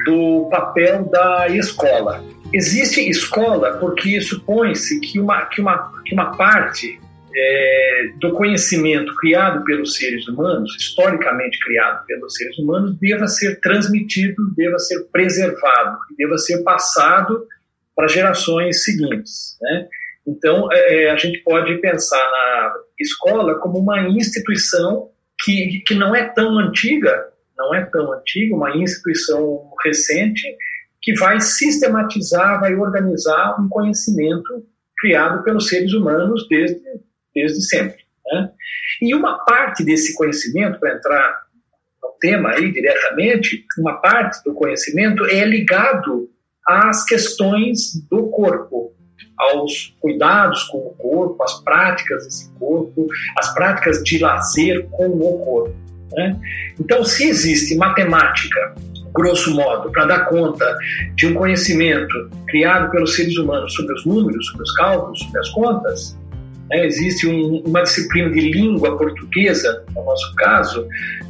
do 0.05 0.47
papel 0.49 1.05
da 1.05 1.47
escola. 1.49 2.23
Existe 2.53 3.09
escola 3.09 3.77
porque 3.77 4.21
supõe-se 4.21 4.99
que 4.99 5.19
uma, 5.19 5.45
que, 5.45 5.61
uma, 5.61 5.91
que 6.05 6.13
uma 6.13 6.37
parte 6.37 6.99
é, 7.35 8.11
do 8.19 8.33
conhecimento 8.33 9.15
criado 9.15 9.63
pelos 9.63 9.95
seres 9.95 10.27
humanos, 10.27 10.75
historicamente 10.77 11.57
criado 11.59 12.05
pelos 12.05 12.35
seres 12.35 12.57
humanos, 12.59 12.97
deva 12.99 13.27
ser 13.27 13.59
transmitido, 13.61 14.53
deva 14.55 14.77
ser 14.77 15.03
preservado, 15.11 15.97
deva 16.17 16.37
ser 16.37 16.61
passado 16.63 17.47
para 17.95 18.07
gerações 18.07 18.83
seguintes. 18.83 19.57
Né? 19.61 19.87
Então, 20.27 20.67
é, 20.71 21.09
a 21.09 21.15
gente 21.15 21.39
pode 21.39 21.75
pensar 21.79 22.17
na 22.17 22.73
escola 22.99 23.55
como 23.59 23.79
uma 23.79 24.01
instituição 24.09 25.09
que, 25.43 25.81
que 25.85 25.95
não 25.95 26.15
é 26.15 26.27
tão 26.29 26.57
antiga, 26.59 27.29
não 27.57 27.73
é 27.73 27.85
tão 27.85 28.13
antiga, 28.13 28.55
uma 28.55 28.75
instituição 28.75 29.69
recente 29.83 30.43
que 31.01 31.13
vai 31.15 31.39
sistematizar, 31.39 32.59
vai 32.59 32.75
organizar 32.75 33.59
um 33.59 33.67
conhecimento 33.67 34.65
criado 34.99 35.43
pelos 35.43 35.67
seres 35.67 35.93
humanos 35.93 36.47
desde, 36.47 36.79
desde 37.33 37.61
sempre. 37.61 38.03
Né? 38.25 38.51
E 39.01 39.15
uma 39.15 39.43
parte 39.43 39.83
desse 39.83 40.15
conhecimento, 40.15 40.79
para 40.79 40.95
entrar 40.95 41.41
no 42.03 42.09
tema 42.19 42.51
aí 42.51 42.71
diretamente, 42.71 43.65
uma 43.79 43.95
parte 43.99 44.43
do 44.43 44.53
conhecimento 44.53 45.25
é 45.25 45.43
ligado 45.43 46.29
às 46.67 47.03
questões 47.03 47.93
do 48.09 48.29
corpo, 48.29 48.93
aos 49.41 49.95
cuidados 49.99 50.63
com 50.65 50.77
o 50.77 50.95
corpo, 50.97 51.43
às 51.43 51.61
práticas 51.63 52.25
desse 52.25 52.51
corpo, 52.59 53.07
às 53.37 53.53
práticas 53.53 54.03
de 54.03 54.19
lazer 54.19 54.87
com 54.91 55.07
o 55.07 55.39
corpo. 55.39 55.75
Né? 56.13 56.39
Então, 56.79 57.03
se 57.03 57.27
existe 57.27 57.75
matemática 57.75 58.75
grosso 59.13 59.53
modo, 59.53 59.91
para 59.91 60.05
dar 60.05 60.25
conta 60.25 60.77
de 61.15 61.27
um 61.27 61.33
conhecimento 61.33 62.29
criado 62.47 62.89
pelos 62.91 63.15
seres 63.15 63.37
humanos 63.37 63.73
sobre 63.73 63.93
os 63.93 64.05
números, 64.05 64.45
sobre 64.47 64.63
os 64.63 64.71
cálculos, 64.73 65.19
sobre 65.19 65.39
as 65.39 65.49
contas, 65.49 66.17
né? 66.71 66.85
existe 66.85 67.27
um, 67.27 67.61
uma 67.65 67.83
disciplina 67.83 68.31
de 68.31 68.39
língua 68.39 68.97
portuguesa, 68.97 69.83
no 69.95 70.03
nosso 70.03 70.33
caso, 70.35 70.87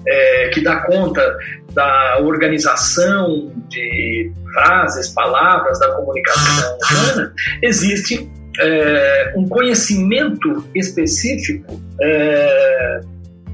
é, 0.07 0.49
que 0.49 0.61
dá 0.61 0.77
conta 0.85 1.37
da 1.73 2.19
organização 2.21 3.51
de 3.69 4.31
frases, 4.53 5.09
palavras, 5.09 5.79
da 5.79 5.91
comunicação 5.93 6.77
humana, 6.77 7.33
existe 7.61 8.29
é, 8.59 9.33
um 9.35 9.47
conhecimento 9.47 10.63
específico 10.75 11.81
é, 12.01 13.01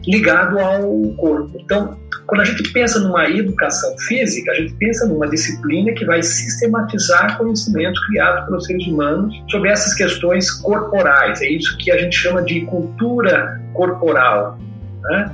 ligado 0.07 0.57
ao 0.57 1.13
corpo. 1.17 1.51
Então, 1.59 1.97
quando 2.25 2.41
a 2.41 2.45
gente 2.45 2.71
pensa 2.71 2.99
numa 2.99 3.29
educação 3.29 3.97
física, 3.99 4.51
a 4.51 4.55
gente 4.55 4.73
pensa 4.75 5.05
numa 5.05 5.27
disciplina 5.27 5.91
que 5.93 6.05
vai 6.05 6.21
sistematizar 6.23 7.37
conhecimentos 7.37 7.99
criados 8.07 8.45
pelos 8.45 8.65
seres 8.65 8.87
humanos 8.87 9.35
sobre 9.49 9.69
essas 9.69 9.93
questões 9.93 10.51
corporais. 10.51 11.41
É 11.41 11.49
isso 11.49 11.77
que 11.77 11.91
a 11.91 11.97
gente 11.97 12.15
chama 12.15 12.41
de 12.43 12.61
cultura 12.61 13.61
corporal. 13.73 14.57
Né? 15.03 15.31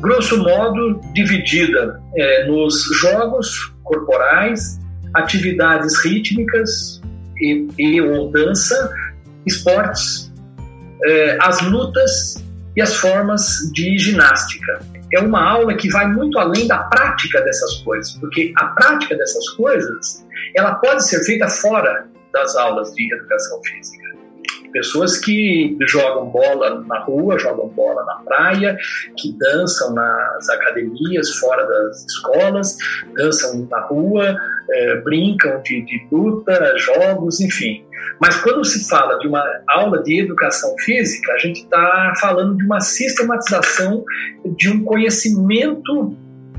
Grosso 0.00 0.42
modo, 0.42 1.00
dividida 1.12 2.00
é, 2.16 2.46
nos 2.46 2.84
jogos 3.00 3.72
corporais, 3.82 4.80
atividades 5.14 6.04
rítmicas 6.04 7.00
e, 7.40 7.66
e 7.78 8.00
ou 8.00 8.30
dança, 8.30 8.92
esportes, 9.46 10.32
é, 11.04 11.38
as 11.40 11.60
lutas 11.62 12.45
e 12.76 12.82
as 12.82 12.94
formas 12.94 13.70
de 13.72 13.98
ginástica. 13.98 14.80
É 15.12 15.20
uma 15.20 15.42
aula 15.42 15.74
que 15.74 15.88
vai 15.90 16.06
muito 16.08 16.38
além 16.38 16.66
da 16.66 16.78
prática 16.78 17.40
dessas 17.40 17.76
coisas, 17.76 18.12
porque 18.18 18.52
a 18.56 18.66
prática 18.66 19.16
dessas 19.16 19.48
coisas 19.50 20.26
ela 20.54 20.74
pode 20.74 21.08
ser 21.08 21.24
feita 21.24 21.48
fora 21.48 22.06
das 22.32 22.54
aulas 22.56 22.92
de 22.92 23.14
educação 23.14 23.60
física. 23.62 24.06
Pessoas 24.72 25.16
que 25.16 25.74
jogam 25.88 26.28
bola 26.28 26.84
na 26.86 26.98
rua, 27.00 27.38
jogam 27.38 27.68
bola 27.68 28.04
na 28.04 28.16
praia, 28.16 28.76
que 29.16 29.34
dançam 29.38 29.94
nas 29.94 30.48
academias 30.50 31.30
fora 31.36 31.66
das 31.66 32.04
escolas, 32.04 32.76
dançam 33.16 33.66
na 33.70 33.80
rua, 33.86 34.36
é, 34.70 34.96
brincam 34.96 35.62
de, 35.62 35.80
de 35.82 36.06
luta, 36.12 36.76
jogos, 36.76 37.40
enfim. 37.40 37.85
Mas 38.20 38.36
quando 38.36 38.64
se 38.64 38.88
fala 38.88 39.18
de 39.18 39.28
uma 39.28 39.44
aula 39.68 40.02
de 40.02 40.20
educação 40.20 40.74
física, 40.80 41.32
a 41.32 41.38
gente 41.38 41.62
está 41.62 42.12
falando 42.20 42.56
de 42.56 42.64
uma 42.64 42.80
sistematização 42.80 44.04
de 44.56 44.70
um 44.70 44.84
conhecimento 44.84 46.16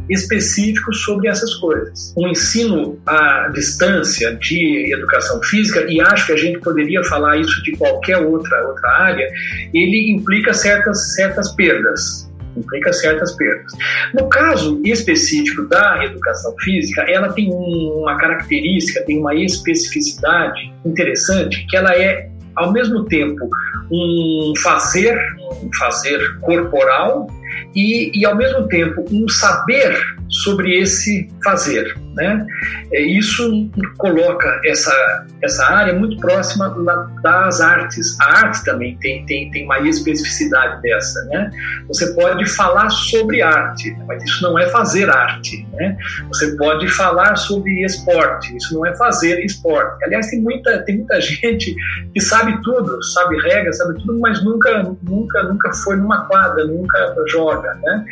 específicos 0.10 1.04
sobre 1.04 1.28
essas 1.28 1.54
coisas. 1.56 2.14
Um 2.18 2.30
ensino 2.30 3.00
à 3.06 3.50
distância 3.54 4.36
de 4.36 4.94
educação 4.94 5.42
física, 5.44 5.86
e 5.90 6.00
acho 6.00 6.28
que 6.28 6.34
a 6.34 6.38
gente 6.38 6.60
poderia 6.60 7.04
falar 7.04 7.38
isso 7.38 7.62
de 7.64 7.74
qualquer 7.74 8.18
outra, 8.18 8.68
outra 8.68 8.90
área, 8.90 9.30
ele 9.74 10.12
implica 10.12 10.54
certas, 10.54 11.14
certas 11.16 11.54
perdas 11.56 12.27
implica 12.58 12.92
certas 12.94 13.36
perdas. 13.36 13.72
No 14.14 14.28
caso 14.30 14.82
específico 14.84 15.68
da 15.68 16.04
educação 16.06 16.54
física, 16.60 17.02
ela 17.10 17.32
tem 17.34 17.50
uma 17.52 18.18
característica, 18.18 19.04
tem 19.06 19.20
uma 19.20 19.36
especificidade 19.36 20.74
interessante, 20.86 21.66
que 21.70 21.78
ela 21.78 21.96
é 21.96 22.30
ao 22.56 22.72
mesmo 22.72 23.06
tempo 23.06 23.48
um 23.92 24.54
fazer, 24.64 25.18
um 25.64 25.70
fazer 25.78 26.20
corporal 26.42 27.28
e, 27.76 28.12
e 28.20 28.26
ao 28.26 28.36
mesmo 28.36 28.68
tempo 28.68 29.06
um 29.12 29.28
saber 29.30 30.17
sobre 30.30 30.80
esse 30.80 31.30
fazer. 31.44 31.96
Né? 32.16 32.46
É, 32.92 33.02
isso 33.02 33.70
coloca 33.98 34.60
essa, 34.66 35.26
essa 35.44 35.64
área 35.66 35.94
muito 35.94 36.18
próxima 36.18 36.76
das 37.22 37.62
artes. 37.62 38.20
A 38.20 38.40
arte 38.40 38.66
também 38.66 38.98
tem, 38.98 39.24
tem, 39.28 39.52
tem 39.52 39.66
uma 39.66 39.80
especificidade 39.88 40.82
dessa. 40.82 41.24
Né? 41.26 41.52
Você 41.88 42.14
pode 42.16 42.46
falar 42.50 42.90
sobre 42.90 43.42
arte, 43.42 43.96
mas 44.08 44.24
isso 44.24 44.42
não 44.42 44.58
é 44.58 44.68
fazer 44.70 45.10
arte. 45.10 45.68
Né? 45.74 45.96
Você 46.30 46.56
pode 46.58 46.88
falar 46.90 47.36
sobre 47.36 47.84
esporte, 47.86 48.56
isso 48.58 48.74
não 48.74 48.86
é 48.86 48.96
fazer 48.96 49.40
esporte. 49.46 50.04
Aliás, 50.04 50.28
tem 50.28 50.42
muita, 50.42 50.80
tem 50.80 50.98
muita 50.98 51.22
gente 51.22 51.76
que 52.14 52.20
sabe 52.20 52.60
tudo, 52.64 53.02
sabe 53.04 53.40
regras, 53.42 53.78
sabe 53.78 53.94
tudo, 54.00 54.20
mas 54.20 54.44
nunca, 54.44 54.96
nunca, 55.04 55.44
nunca 55.44 55.72
foi 55.74 55.98
numa 55.98 56.26
quadra, 56.26 56.66
nunca 56.66 57.16
joga. 57.28 57.76
Né? 57.76 58.06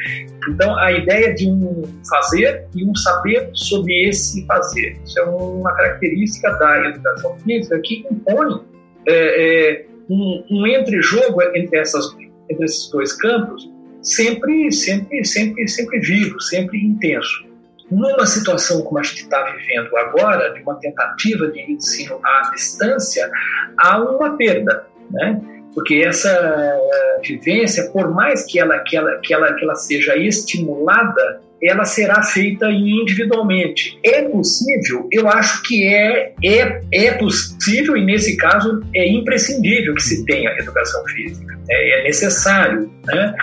Então, 0.47 0.77
a 0.77 0.91
ideia 0.91 1.33
de 1.33 1.49
um 1.49 1.83
fazer 2.07 2.67
e 2.75 2.85
um 2.85 2.95
saber 2.95 3.49
sobre 3.53 4.09
esse 4.09 4.45
fazer. 4.45 4.97
Isso 5.03 5.19
é 5.19 5.23
uma 5.23 5.73
característica 5.75 6.51
da 6.51 6.89
educação 6.89 7.37
física 7.39 7.79
que 7.83 8.05
impõe 8.11 8.61
é, 9.07 9.13
é, 9.13 9.85
um, 10.09 10.43
um 10.49 10.67
entre-jogo 10.67 11.41
entre, 11.55 11.77
essas, 11.77 12.05
entre 12.49 12.65
esses 12.65 12.89
dois 12.89 13.13
campos 13.13 13.69
sempre, 14.05 14.71
sempre, 14.71 15.25
sempre, 15.25 15.67
sempre 15.67 15.99
vivo, 15.99 16.39
sempre 16.39 16.77
intenso. 16.79 17.45
Numa 17.89 18.25
situação 18.25 18.81
como 18.81 18.99
a 18.99 19.03
gente 19.03 19.23
está 19.23 19.43
vivendo 19.43 19.95
agora, 19.97 20.53
de 20.53 20.61
uma 20.61 20.75
tentativa 20.75 21.47
de 21.47 21.71
ensino 21.71 22.19
à 22.23 22.51
distância, 22.51 23.29
há 23.77 23.99
uma 23.99 24.37
perda, 24.37 24.87
né? 25.11 25.41
porque 25.73 25.95
essa 25.95 26.79
vivência, 27.21 27.91
por 27.91 28.09
mais 28.13 28.45
que 28.45 28.59
ela, 28.59 28.79
que 28.79 28.95
ela, 28.95 29.19
que 29.19 29.33
ela, 29.33 29.53
que 29.53 29.63
ela 29.63 29.75
seja 29.75 30.15
estimulada, 30.15 31.41
ela 31.61 31.85
será 31.85 32.21
feita 32.21 32.69
individualmente. 32.69 33.99
É 34.03 34.23
possível? 34.23 35.07
Eu 35.11 35.27
acho 35.29 35.63
que 35.63 35.87
é, 35.87 36.33
é, 36.43 36.81
é 36.93 37.11
possível 37.13 37.97
e, 37.97 38.03
nesse 38.03 38.37
caso, 38.37 38.81
é 38.93 39.07
imprescindível 39.07 39.95
que 39.95 40.03
se 40.03 40.25
tenha 40.25 40.51
educação 40.59 41.03
física. 41.05 41.57
É, 41.69 42.01
é 42.01 42.03
necessário, 42.03 42.91
né? 43.05 43.33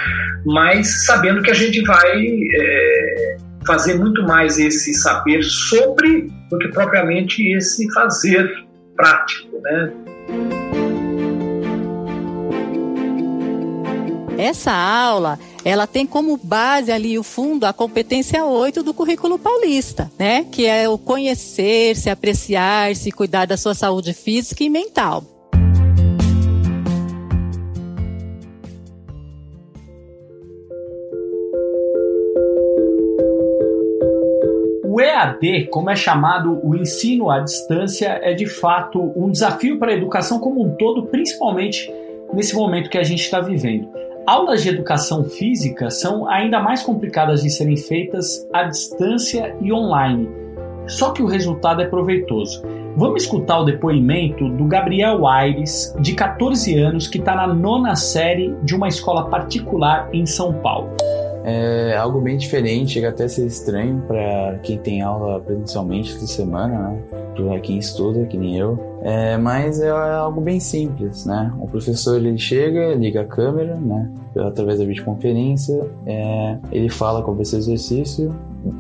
mas 0.45 1.07
sabendo 1.07 1.43
que 1.43 1.51
a 1.51 1.55
gente 1.55 1.83
vai 1.83 2.25
é, 2.55 3.37
fazer 3.67 3.95
muito 3.95 4.23
mais 4.23 4.59
esse 4.59 4.95
saber 4.95 5.43
sobre 5.43 6.31
do 6.51 6.59
que 6.59 6.69
propriamente 6.69 7.43
esse 7.55 7.91
fazer 7.93 8.49
prático. 8.97 9.61
Né? 9.63 9.93
Essa 14.39 14.73
aula, 14.73 15.39
ela 15.65 15.87
tem 15.87 16.07
como 16.07 16.37
base 16.37 16.91
ali 16.91 17.19
o 17.19 17.23
fundo 17.23 17.65
a 17.65 17.73
competência 17.73 18.45
8 18.45 18.83
do 18.83 18.93
currículo 18.93 19.39
paulista, 19.39 20.11
né? 20.19 20.45
Que 20.51 20.67
é 20.67 20.89
o 20.89 20.99
conhecer, 20.99 21.97
se 21.97 22.11
apreciar, 22.11 22.95
se 22.97 23.13
cuidar 23.13 23.47
da 23.47 23.57
sua 23.57 23.75
saúde 23.75 24.13
física 24.13 24.65
e 24.65 24.69
mental. 24.69 25.25
O 34.85 35.01
EAD, 35.01 35.69
como 35.71 35.89
é 35.89 35.97
chamado 35.97 36.61
o 36.63 36.77
ensino 36.77 37.31
à 37.31 37.41
distância, 37.41 38.21
é 38.23 38.35
de 38.35 38.47
fato 38.47 39.13
um 39.17 39.31
desafio 39.31 39.79
para 39.79 39.93
a 39.93 39.95
educação 39.95 40.39
como 40.39 40.63
um 40.63 40.77
todo, 40.77 41.07
principalmente 41.07 41.91
nesse 42.35 42.55
momento 42.55 42.91
que 42.91 42.99
a 42.99 43.03
gente 43.03 43.23
está 43.23 43.41
vivendo. 43.41 43.89
Aulas 44.25 44.63
de 44.63 44.69
educação 44.69 45.25
física 45.25 45.91
são 45.91 46.29
ainda 46.29 46.61
mais 46.61 46.83
complicadas 46.83 47.43
de 47.43 47.51
serem 47.51 47.77
feitas 47.77 48.47
à 48.53 48.63
distância 48.63 49.57
e 49.61 49.73
online, 49.73 50.29
só 50.87 51.11
que 51.11 51.23
o 51.23 51.27
resultado 51.27 51.83
é 51.83 51.87
proveitoso. 51.87 52.63
Vamos 52.97 53.25
escutar 53.25 53.59
o 53.59 53.65
depoimento 53.65 54.49
do 54.51 54.65
Gabriel 54.65 55.27
Aires, 55.27 55.93
de 55.99 56.15
14 56.15 56.79
anos, 56.79 57.09
que 57.09 57.19
está 57.19 57.35
na 57.35 57.49
nona 57.49 57.97
série 57.97 58.55
de 58.63 58.77
uma 58.77 58.87
escola 58.87 59.29
particular 59.29 60.09
em 60.13 60.25
São 60.25 60.53
Paulo. 60.53 60.91
É 61.45 61.97
algo 61.97 62.21
bem 62.21 62.37
diferente, 62.37 62.93
chega 62.93 63.09
até 63.09 63.25
a 63.25 63.29
ser 63.29 63.47
estranho 63.47 64.03
para 64.07 64.59
quem 64.63 64.79
tem 64.79 65.03
aula 65.03 65.41
presencialmente 65.41 66.15
toda 66.15 66.27
semana, 66.27 66.79
né? 66.79 67.03
Para 67.37 67.61
quem 67.61 67.79
estuda, 67.79 68.25
que 68.27 68.37
nem 68.37 68.57
eu. 68.59 68.79
É, 69.03 69.37
mas 69.37 69.81
é 69.81 69.91
algo 69.91 70.41
bem 70.41 70.61
simples, 70.61 71.27
né? 71.27 71.53
O 71.59 71.67
professor 71.67 72.17
ele 72.17 72.39
chega, 72.39 72.95
liga 72.95 73.23
a 73.23 73.25
câmera, 73.25 73.75
né? 73.75 74.11
Através 74.37 74.79
da 74.79 74.85
videoconferência, 74.85 75.91
é, 76.07 76.59
ele 76.71 76.89
fala 76.89 77.23
qual 77.23 77.35
vai 77.35 77.45
ser 77.45 77.57
o 77.57 77.59
exercício, 77.59 78.35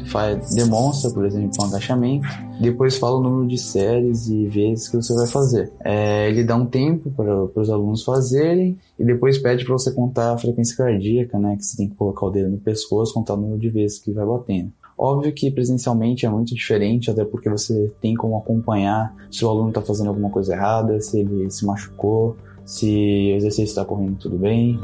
faz, 0.06 0.54
demonstra, 0.54 1.10
por 1.10 1.24
exemplo, 1.24 1.50
um 1.60 1.64
agachamento, 1.66 2.26
depois 2.60 2.96
fala 2.96 3.18
o 3.18 3.22
número 3.22 3.48
de 3.48 3.58
séries 3.58 4.28
e 4.28 4.46
vezes 4.46 4.88
que 4.88 4.96
você 4.96 5.14
vai 5.14 5.26
fazer. 5.26 5.72
É, 5.84 6.28
ele 6.28 6.44
dá 6.44 6.56
um 6.56 6.66
tempo 6.66 7.10
para 7.10 7.60
os 7.60 7.70
alunos 7.70 8.04
fazerem 8.04 8.78
e 8.98 9.04
depois 9.04 9.38
pede 9.38 9.64
para 9.64 9.72
você 9.72 9.90
contar 9.92 10.32
a 10.32 10.38
frequência 10.38 10.76
cardíaca, 10.76 11.38
né? 11.38 11.56
Que 11.56 11.64
você 11.64 11.76
tem 11.76 11.88
que 11.88 11.94
colocar 11.94 12.26
o 12.26 12.30
dedo 12.30 12.50
no 12.50 12.58
pescoço, 12.58 13.14
contar 13.14 13.34
o 13.34 13.38
número 13.38 13.58
de 13.58 13.68
vezes 13.68 13.98
que 13.98 14.12
vai 14.12 14.24
batendo. 14.24 14.72
Óbvio 14.96 15.32
que 15.32 15.50
presencialmente 15.50 16.26
é 16.26 16.28
muito 16.28 16.54
diferente, 16.54 17.10
até 17.10 17.24
porque 17.24 17.48
você 17.48 17.92
tem 18.00 18.14
como 18.14 18.36
acompanhar 18.36 19.14
se 19.30 19.44
o 19.44 19.48
aluno 19.48 19.68
está 19.68 19.82
fazendo 19.82 20.08
alguma 20.08 20.30
coisa 20.30 20.52
errada, 20.54 21.00
se 21.00 21.18
ele 21.18 21.50
se 21.50 21.66
machucou, 21.66 22.36
se 22.64 23.32
o 23.34 23.36
exercício 23.36 23.64
está 23.64 23.84
correndo 23.84 24.16
tudo 24.16 24.38
bem 24.38 24.78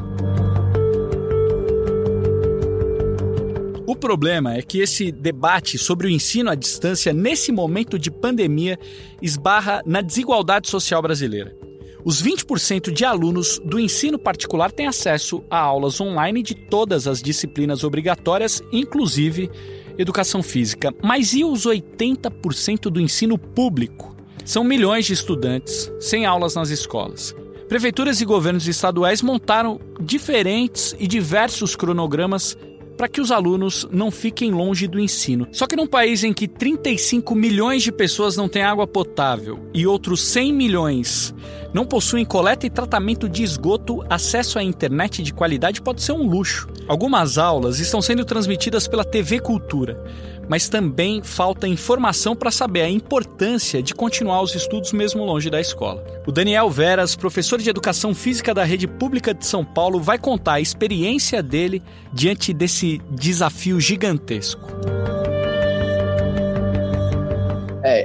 problema 4.09 4.55
é 4.55 4.61
que 4.63 4.79
esse 4.79 5.11
debate 5.11 5.77
sobre 5.77 6.07
o 6.07 6.09
ensino 6.09 6.49
à 6.49 6.55
distância 6.55 7.13
nesse 7.13 7.51
momento 7.51 7.99
de 7.99 8.09
pandemia 8.09 8.75
esbarra 9.21 9.83
na 9.85 10.01
desigualdade 10.01 10.67
social 10.67 10.99
brasileira. 10.99 11.55
Os 12.03 12.19
20% 12.19 12.91
de 12.91 13.05
alunos 13.05 13.61
do 13.63 13.79
ensino 13.79 14.17
particular 14.17 14.71
têm 14.71 14.87
acesso 14.87 15.43
a 15.47 15.59
aulas 15.59 16.01
online 16.01 16.41
de 16.41 16.55
todas 16.55 17.05
as 17.05 17.21
disciplinas 17.21 17.83
obrigatórias, 17.83 18.63
inclusive 18.71 19.47
educação 19.95 20.41
física. 20.41 20.91
Mas 21.03 21.33
e 21.33 21.43
os 21.43 21.67
80% 21.67 22.89
do 22.89 22.99
ensino 22.99 23.37
público? 23.37 24.15
São 24.43 24.63
milhões 24.63 25.05
de 25.05 25.13
estudantes 25.13 25.91
sem 25.99 26.25
aulas 26.25 26.55
nas 26.55 26.71
escolas. 26.71 27.35
Prefeituras 27.67 28.19
e 28.19 28.25
governos 28.25 28.67
estaduais 28.67 29.21
montaram 29.21 29.79
diferentes 30.01 30.95
e 30.97 31.05
diversos 31.05 31.75
cronogramas 31.75 32.57
para 32.99 33.07
que 33.07 33.21
os 33.21 33.31
alunos 33.31 33.87
não 33.93 34.11
fiquem 34.11 34.51
longe 34.51 34.85
do 34.85 34.99
ensino. 34.99 35.47
Só 35.53 35.65
que 35.65 35.73
num 35.77 35.87
país 35.87 36.21
em 36.25 36.33
que 36.33 36.49
35 36.49 37.33
milhões 37.33 37.81
de 37.81 37.93
pessoas 37.93 38.35
não 38.35 38.49
têm 38.49 38.61
água 38.61 38.85
potável 38.85 39.57
e 39.73 39.87
outros 39.87 40.21
100 40.21 40.51
milhões 40.51 41.33
não 41.73 41.85
possuem 41.85 42.25
coleta 42.25 42.65
e 42.65 42.69
tratamento 42.69 43.29
de 43.29 43.43
esgoto, 43.43 44.03
acesso 44.09 44.57
à 44.57 44.63
internet 44.63 45.21
de 45.21 45.33
qualidade 45.33 45.81
pode 45.81 46.01
ser 46.01 46.13
um 46.13 46.27
luxo. 46.27 46.67
Algumas 46.87 47.37
aulas 47.37 47.79
estão 47.79 48.01
sendo 48.01 48.25
transmitidas 48.25 48.87
pela 48.87 49.03
TV 49.03 49.39
Cultura, 49.39 50.03
mas 50.47 50.67
também 50.67 51.21
falta 51.21 51.67
informação 51.67 52.35
para 52.35 52.49
saber 52.49 52.81
a 52.81 52.89
importância 52.89 53.83
de 53.83 53.93
continuar 53.93 54.41
os 54.41 54.55
estudos 54.55 54.91
mesmo 54.91 55.23
longe 55.23 55.49
da 55.49 55.61
escola. 55.61 56.03
O 56.25 56.31
Daniel 56.31 56.69
Veras, 56.69 57.15
professor 57.15 57.59
de 57.59 57.69
Educação 57.69 58.15
Física 58.15 58.53
da 58.53 58.63
Rede 58.63 58.87
Pública 58.87 59.33
de 59.33 59.45
São 59.45 59.63
Paulo, 59.63 59.99
vai 59.99 60.17
contar 60.17 60.53
a 60.53 60.61
experiência 60.61 61.43
dele 61.43 61.83
diante 62.11 62.51
desse 62.51 62.99
desafio 63.11 63.79
gigantesco. 63.79 64.98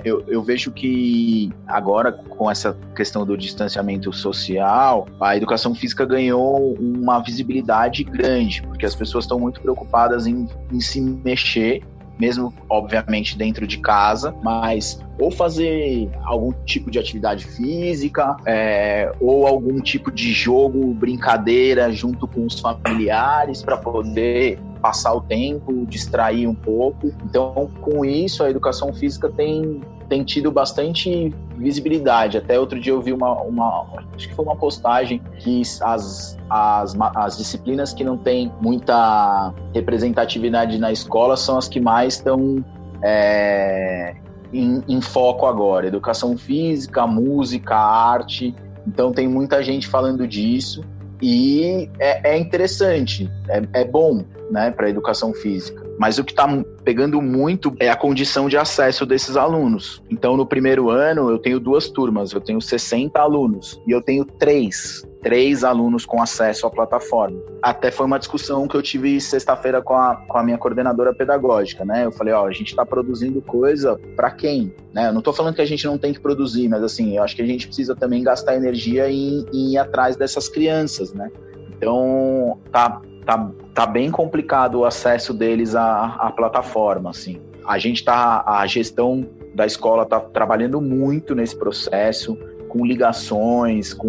Eu, 0.05 0.25
eu, 0.29 0.43
vejo 0.43 0.71
que 0.71 1.51
agora, 1.67 2.13
com 2.13 2.51
essa 2.51 2.77
questão 2.95 3.25
do 3.25 3.37
distanciamento 3.37 4.13
social, 4.13 5.07
a 5.21 5.37
educação 5.37 5.75
física 5.75 6.05
ganhou 6.05 6.75
uma 6.75 7.21
visibilidade 7.21 8.05
grande, 8.05 8.63
porque 8.63 8.85
as 8.85 8.95
pessoas 8.95 9.25
estão 9.25 9.39
muito 9.39 9.61
preocupadas 9.61 10.27
em, 10.27 10.47
em 10.71 10.81
se 10.81 11.01
mexer 11.01 11.83
mesmo 12.19 12.53
obviamente 12.69 13.37
dentro 13.37 13.67
de 13.67 13.79
casa, 13.79 14.35
mas 14.43 15.01
ou 15.19 15.31
fazer 15.31 16.11
algum 16.23 16.53
tipo 16.65 16.91
de 16.91 16.99
atividade 16.99 17.45
física, 17.45 18.37
é, 18.45 19.13
ou 19.21 19.47
algum 19.47 19.81
tipo 19.81 20.11
de 20.11 20.33
jogo, 20.33 20.93
brincadeira 20.95 21.91
junto 21.93 22.27
com 22.27 22.47
os 22.47 22.59
familiares 22.59 23.63
para 23.63 23.77
poder 23.77 24.59
passar 24.85 25.15
o 25.15 25.23
tempo, 25.23 25.87
distrair 25.87 26.47
um 26.47 26.55
pouco. 26.55 27.11
Então, 27.25 27.71
com 27.81 28.05
isso, 28.05 28.45
a 28.45 28.51
educação 28.51 28.93
física 28.93 29.31
tem 29.31 29.81
tem 30.11 30.23
tido 30.23 30.53
bastante 30.53 31.35
visibilidade. 31.57 32.37
Até 32.37 32.61
outro 32.61 32.79
dia 32.79 32.93
eu 32.93 33.01
vi 33.01 33.11
uma, 33.11 33.33
uma 33.41 33.87
acho 34.15 34.29
que 34.29 34.35
foi 34.35 34.45
uma 34.45 34.55
postagem 34.55 35.23
que 35.39 35.63
as, 35.81 36.37
as, 36.51 36.95
as 37.17 37.39
disciplinas 37.39 37.95
que 37.95 38.05
não 38.05 38.19
têm 38.19 38.53
muita 38.61 39.55
representatividade 39.73 40.77
na 40.77 40.93
escola 40.93 41.39
são 41.39 41.57
as 41.57 41.67
que 41.67 41.81
mais 41.81 42.17
estão 42.17 42.63
é, 43.03 44.15
em, 44.53 44.85
em 44.87 45.01
foco 45.01 45.47
agora. 45.47 45.87
Educação 45.87 46.37
física, 46.37 47.07
música, 47.07 47.75
arte. 47.75 48.55
Então 48.87 49.11
tem 49.11 49.27
muita 49.27 49.63
gente 49.63 49.89
falando 49.89 50.29
disso 50.29 50.85
e 51.21 51.89
é, 51.99 52.33
é 52.33 52.39
interessante, 52.39 53.31
é, 53.49 53.81
é 53.81 53.85
bom 53.85 54.25
né, 54.51 54.71
para 54.71 54.87
a 54.87 54.91
educação 54.91 55.33
física. 55.33 55.84
Mas 55.99 56.19
o 56.19 56.25
que 56.25 56.33
está 56.33 56.47
pegando 56.85 57.21
muito 57.21 57.75
é 57.79 57.91
a 57.91 57.97
condição 57.97 58.49
de 58.49 58.57
acesso 58.57 59.07
desses 59.07 59.37
alunos. 59.37 60.03
Então, 60.11 60.37
no 60.37 60.47
primeiro 60.47 60.91
ano, 60.91 61.31
eu 61.31 61.39
tenho 61.39 61.61
duas 61.61 61.89
turmas, 61.89 62.33
eu 62.33 62.41
tenho 62.41 62.61
60 62.61 63.19
alunos 63.21 63.81
e 63.87 63.93
eu 63.93 64.03
tenho 64.03 64.25
três 64.25 65.05
três 65.25 65.65
alunos 65.65 66.05
com 66.05 66.21
acesso 66.21 66.67
à 66.67 66.71
plataforma. 66.71 67.41
Até 67.63 67.91
foi 67.91 68.05
uma 68.05 68.19
discussão 68.19 68.69
que 68.69 68.77
eu 68.77 68.83
tive 68.83 69.19
sexta-feira 69.19 69.81
com 69.81 69.95
a, 69.95 70.17
com 70.17 70.37
a 70.37 70.43
minha 70.43 70.59
coordenadora 70.59 71.15
pedagógica, 71.15 71.83
né? 71.83 72.05
Eu 72.05 72.13
falei, 72.13 72.35
ó, 72.35 72.47
a 72.47 72.53
gente 72.53 72.69
está 72.69 72.85
produzindo 72.85 73.41
coisa 73.41 73.99
para 74.15 74.31
quem? 74.31 74.75
Né? 74.93 75.09
Eu 75.09 75.13
não 75.13 75.21
estou 75.21 75.33
falando 75.33 75.55
que 75.55 75.63
a 75.63 75.67
gente 75.67 75.87
não 75.87 75.97
tem 75.97 76.13
que 76.13 76.21
produzir, 76.21 76.69
mas 76.69 76.83
assim, 76.83 77.17
eu 77.17 77.23
acho 77.23 77.35
que 77.35 77.41
a 77.41 77.47
gente 77.47 77.67
precisa 77.67 77.97
também 77.97 78.23
gastar 78.23 78.55
energia 78.55 79.11
em, 79.11 79.47
em 79.51 79.73
ir 79.73 79.79
atrás 79.79 80.15
dessas 80.15 80.47
crianças, 80.47 81.15
né? 81.15 81.31
Então, 81.75 82.61
tá 82.71 83.01
tá, 83.25 83.51
tá 83.73 83.87
bem 83.87 84.11
complicado 84.11 84.81
o 84.81 84.85
acesso 84.85 85.33
deles 85.33 85.75
à, 85.75 86.17
à 86.19 86.31
plataforma, 86.31 87.11
assim. 87.11 87.41
A 87.67 87.79
gente 87.79 88.05
tá, 88.05 88.45
a 88.47 88.67
gestão 88.67 89.27
da 89.55 89.65
escola 89.65 90.05
tá 90.05 90.21
trabalhando 90.21 90.81
muito 90.81 91.35
nesse 91.35 91.57
processo, 91.57 92.37
com 92.69 92.85
ligações, 92.85 93.95
com 93.95 94.09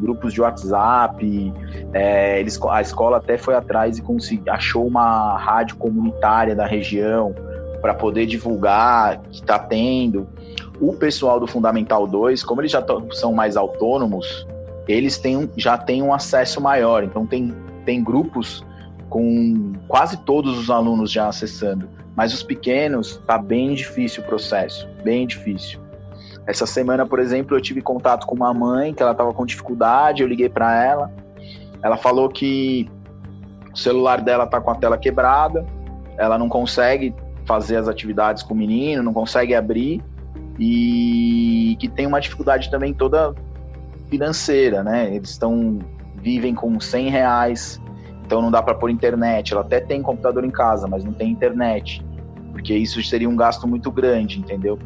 grupos 0.00 0.32
de 0.32 0.40
WhatsApp. 0.40 1.52
É, 1.92 2.40
eles, 2.40 2.58
a 2.62 2.80
escola 2.80 3.18
até 3.18 3.36
foi 3.36 3.54
atrás 3.54 3.98
e 3.98 4.02
consegui, 4.02 4.48
achou 4.48 4.86
uma 4.86 5.36
rádio 5.36 5.76
comunitária 5.76 6.56
da 6.56 6.66
região 6.66 7.34
para 7.80 7.94
poder 7.94 8.26
divulgar 8.26 9.20
que 9.30 9.40
está 9.42 9.58
tendo. 9.58 10.26
O 10.80 10.94
pessoal 10.94 11.38
do 11.38 11.46
Fundamental 11.46 12.06
2, 12.06 12.42
como 12.42 12.60
eles 12.62 12.72
já 12.72 12.84
são 13.12 13.32
mais 13.32 13.56
autônomos, 13.56 14.46
eles 14.88 15.18
têm, 15.18 15.50
já 15.56 15.76
têm 15.76 16.02
um 16.02 16.12
acesso 16.12 16.60
maior. 16.60 17.04
Então 17.04 17.26
tem 17.26 17.54
tem 17.86 18.04
grupos 18.04 18.62
com 19.08 19.72
quase 19.88 20.18
todos 20.18 20.58
os 20.58 20.68
alunos 20.68 21.10
já 21.10 21.28
acessando, 21.28 21.88
mas 22.14 22.34
os 22.34 22.42
pequenos 22.42 23.16
tá 23.26 23.38
bem 23.38 23.72
difícil 23.74 24.22
o 24.22 24.26
processo, 24.26 24.86
bem 25.02 25.26
difícil. 25.26 25.80
Essa 26.46 26.66
semana, 26.66 27.06
por 27.06 27.18
exemplo, 27.18 27.56
eu 27.56 27.60
tive 27.60 27.80
contato 27.80 28.26
com 28.26 28.34
uma 28.34 28.52
mãe 28.52 28.92
que 28.92 29.02
ela 29.02 29.12
estava 29.12 29.32
com 29.32 29.46
dificuldade, 29.46 30.22
eu 30.22 30.28
liguei 30.28 30.48
para 30.48 30.84
ela. 30.84 31.12
Ela 31.82 31.96
falou 31.96 32.28
que 32.28 32.90
o 33.72 33.76
celular 33.76 34.20
dela 34.20 34.46
tá 34.46 34.60
com 34.60 34.70
a 34.70 34.74
tela 34.74 34.98
quebrada, 34.98 35.64
ela 36.18 36.36
não 36.36 36.48
consegue 36.48 37.14
fazer 37.44 37.76
as 37.76 37.88
atividades 37.88 38.42
com 38.42 38.54
o 38.54 38.56
menino, 38.56 39.02
não 39.02 39.12
consegue 39.12 39.54
abrir 39.54 40.02
e 40.58 41.76
que 41.78 41.88
tem 41.88 42.06
uma 42.06 42.20
dificuldade 42.20 42.70
também 42.70 42.92
toda 42.92 43.34
financeira, 44.08 44.82
né? 44.82 45.14
Eles 45.14 45.30
estão 45.30 45.78
vivem 46.26 46.56
com 46.56 46.80
100 46.80 47.08
reais, 47.08 47.80
então 48.24 48.42
não 48.42 48.50
dá 48.50 48.60
para 48.60 48.74
pôr 48.74 48.90
internet. 48.90 49.52
Ela 49.52 49.62
até 49.62 49.78
tem 49.78 50.02
computador 50.02 50.44
em 50.44 50.50
casa, 50.50 50.88
mas 50.88 51.04
não 51.04 51.12
tem 51.12 51.30
internet, 51.30 52.04
porque 52.50 52.74
isso 52.74 53.00
seria 53.04 53.28
um 53.28 53.36
gasto 53.36 53.68
muito 53.68 53.92
grande, 53.92 54.40
entendeu? 54.40 54.76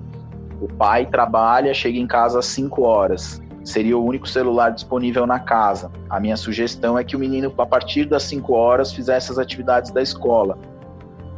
O 0.61 0.69
pai 0.69 1.07
trabalha, 1.07 1.73
chega 1.73 1.99
em 1.99 2.07
casa 2.07 2.41
às 2.41 2.45
5 2.45 2.83
horas, 2.83 3.41
seria 3.65 3.97
o 3.97 4.05
único 4.05 4.29
celular 4.29 4.69
disponível 4.69 5.27
na 5.27 5.41
casa. 5.41 5.91
A 6.11 6.21
minha 6.21 6.37
sugestão 6.37 6.99
é 6.99 7.03
que 7.03 7.17
o 7.17 7.19
menino, 7.19 7.51
a 7.57 7.65
partir 7.65 8.05
das 8.05 8.25
5 8.25 8.53
horas, 8.53 8.93
fizesse 8.93 9.33
as 9.33 9.39
atividades 9.39 9.91
da 9.91 10.03
escola. 10.03 10.59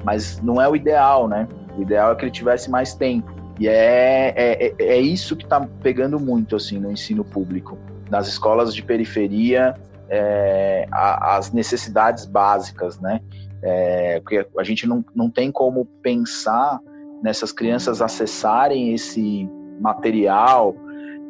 Mas 0.02 0.42
não 0.42 0.60
é 0.60 0.68
o 0.68 0.74
ideal, 0.74 1.28
né? 1.28 1.46
O 1.78 1.82
ideal 1.82 2.10
é 2.10 2.16
que 2.16 2.24
ele 2.24 2.32
tivesse 2.32 2.68
mais 2.68 2.92
tempo. 2.92 3.32
E 3.60 3.68
é, 3.68 4.34
é, 4.34 4.66
é, 4.66 4.74
é 4.84 5.00
isso 5.00 5.36
que 5.36 5.44
está 5.44 5.60
pegando 5.80 6.18
muito 6.18 6.56
assim 6.56 6.80
no 6.80 6.90
ensino 6.90 7.22
público. 7.22 7.78
Nas 8.10 8.26
escolas 8.26 8.74
de 8.74 8.82
periferia, 8.82 9.76
é, 10.08 10.86
a, 10.90 11.36
as 11.36 11.52
necessidades 11.52 12.24
básicas, 12.24 12.98
né? 13.00 13.20
É, 13.62 14.20
porque 14.20 14.46
a 14.58 14.64
gente 14.64 14.86
não, 14.86 15.04
não 15.14 15.30
tem 15.30 15.52
como 15.52 15.84
pensar 16.02 16.80
nessas 17.22 17.52
crianças 17.52 18.02
acessarem 18.02 18.92
esse 18.92 19.48
material 19.80 20.74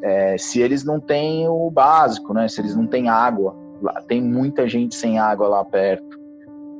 é, 0.02 0.36
se 0.36 0.60
eles 0.60 0.84
não 0.84 0.98
têm 0.98 1.48
o 1.48 1.70
básico, 1.70 2.34
né? 2.34 2.48
Se 2.48 2.60
eles 2.60 2.74
não 2.74 2.86
têm 2.86 3.08
água. 3.08 3.56
Tem 4.08 4.20
muita 4.20 4.68
gente 4.68 4.94
sem 4.94 5.18
água 5.18 5.48
lá 5.48 5.64
perto, 5.64 6.18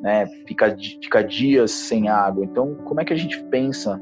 né? 0.00 0.26
Fica, 0.46 0.76
fica 0.76 1.22
dias 1.22 1.70
sem 1.70 2.09
água. 2.09 2.44
Então, 2.44 2.74
como 2.85 3.00
é 3.00 3.05
que 3.05 3.12
a 3.12 3.16
gente 3.16 3.40
pensa 3.44 4.00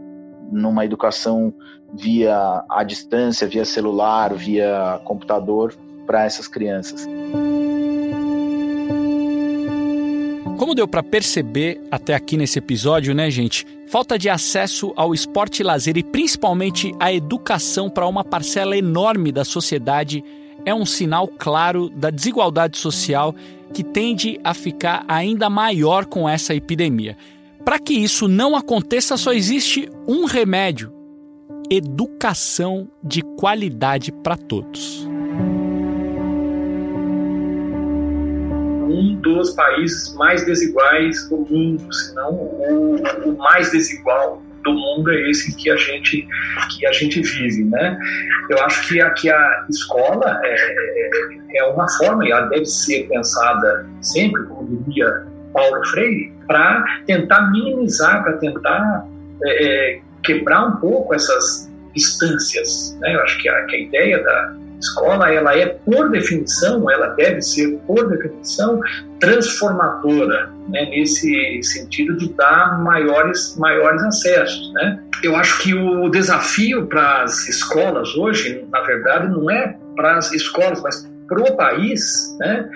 numa 0.50 0.84
educação 0.84 1.52
via 1.92 2.64
a 2.68 2.82
distância, 2.82 3.46
via 3.46 3.64
celular, 3.64 4.32
via 4.34 5.00
computador 5.04 5.74
para 6.06 6.24
essas 6.24 6.48
crianças? 6.48 7.06
Como 10.60 10.74
deu 10.74 10.86
para 10.86 11.02
perceber 11.02 11.80
até 11.90 12.14
aqui 12.14 12.36
nesse 12.36 12.58
episódio, 12.58 13.14
né, 13.14 13.30
gente? 13.30 13.66
Falta 13.88 14.18
de 14.18 14.28
acesso 14.28 14.92
ao 14.94 15.14
esporte 15.14 15.60
e 15.60 15.62
lazer 15.62 15.96
e 15.96 16.02
principalmente 16.02 16.94
à 17.00 17.10
educação 17.10 17.88
para 17.88 18.06
uma 18.06 18.22
parcela 18.22 18.76
enorme 18.76 19.32
da 19.32 19.42
sociedade 19.42 20.22
é 20.66 20.74
um 20.74 20.84
sinal 20.84 21.26
claro 21.26 21.88
da 21.88 22.10
desigualdade 22.10 22.76
social 22.76 23.34
que 23.72 23.82
tende 23.82 24.38
a 24.44 24.52
ficar 24.52 25.02
ainda 25.08 25.48
maior 25.48 26.04
com 26.04 26.28
essa 26.28 26.54
epidemia. 26.54 27.16
Para 27.64 27.78
que 27.78 27.94
isso 27.94 28.28
não 28.28 28.54
aconteça, 28.54 29.16
só 29.16 29.32
existe 29.32 29.88
um 30.06 30.26
remédio: 30.26 30.92
educação 31.70 32.86
de 33.02 33.22
qualidade 33.22 34.12
para 34.12 34.36
todos. 34.36 35.08
Um 38.90 39.14
dos 39.20 39.50
países 39.50 40.14
mais 40.14 40.44
desiguais 40.44 41.28
do 41.28 41.38
mundo, 41.38 41.92
se 41.92 42.14
não 42.14 42.32
o, 42.34 43.02
o 43.24 43.38
mais 43.38 43.70
desigual 43.70 44.42
do 44.64 44.72
mundo 44.72 45.10
é 45.10 45.30
esse 45.30 45.54
que 45.56 45.70
a 45.70 45.76
gente 45.76 46.26
que 46.70 46.86
a 46.86 46.92
gente 46.92 47.20
vive, 47.22 47.64
né? 47.64 47.98
Eu 48.50 48.62
acho 48.64 48.88
que 48.88 49.00
aqui 49.00 49.30
a 49.30 49.66
escola 49.68 50.40
é, 50.44 50.54
é, 50.54 51.58
é 51.58 51.64
uma 51.64 51.88
forma 51.88 52.26
e 52.26 52.30
ela 52.30 52.46
deve 52.46 52.66
ser 52.66 53.08
pensada 53.08 53.86
sempre, 54.02 54.42
como 54.44 54.84
diria 54.84 55.26
Paulo 55.52 55.84
Freire, 55.86 56.32
para 56.46 56.84
tentar 57.06 57.50
minimizar, 57.50 58.22
para 58.22 58.34
tentar 58.34 59.06
é, 59.44 59.64
é, 59.64 60.00
quebrar 60.22 60.66
um 60.66 60.76
pouco 60.76 61.14
essas 61.14 61.70
distâncias. 61.94 62.96
Né? 63.00 63.14
Eu 63.14 63.22
acho 63.22 63.38
que 63.38 63.48
a, 63.48 63.64
que 63.64 63.76
a 63.76 63.80
ideia 63.80 64.22
da 64.22 64.54
escola 64.80 65.32
ela 65.32 65.56
é 65.56 65.66
por 65.66 66.10
definição, 66.10 66.90
ela 66.90 67.08
deve 67.08 67.40
ser 67.42 67.78
por 67.86 68.08
definição 68.08 68.80
transformadora, 69.20 70.50
né? 70.68 70.86
nesse 70.90 71.62
sentido 71.62 72.16
de 72.16 72.32
dar 72.32 72.82
maiores 72.82 73.56
maiores 73.56 74.02
acessos, 74.02 74.72
né? 74.74 75.02
Eu 75.22 75.36
acho 75.36 75.62
que 75.62 75.74
o 75.74 76.08
desafio 76.08 76.86
para 76.86 77.22
as 77.22 77.46
escolas 77.46 78.14
hoje, 78.16 78.66
na 78.72 78.80
verdade, 78.80 79.28
não 79.28 79.50
é 79.50 79.76
para 79.94 80.16
as 80.16 80.32
escolas, 80.32 80.80
mas 80.82 81.06
para 81.28 81.42
o 81.42 81.56
país, 81.56 82.36
né? 82.40 82.68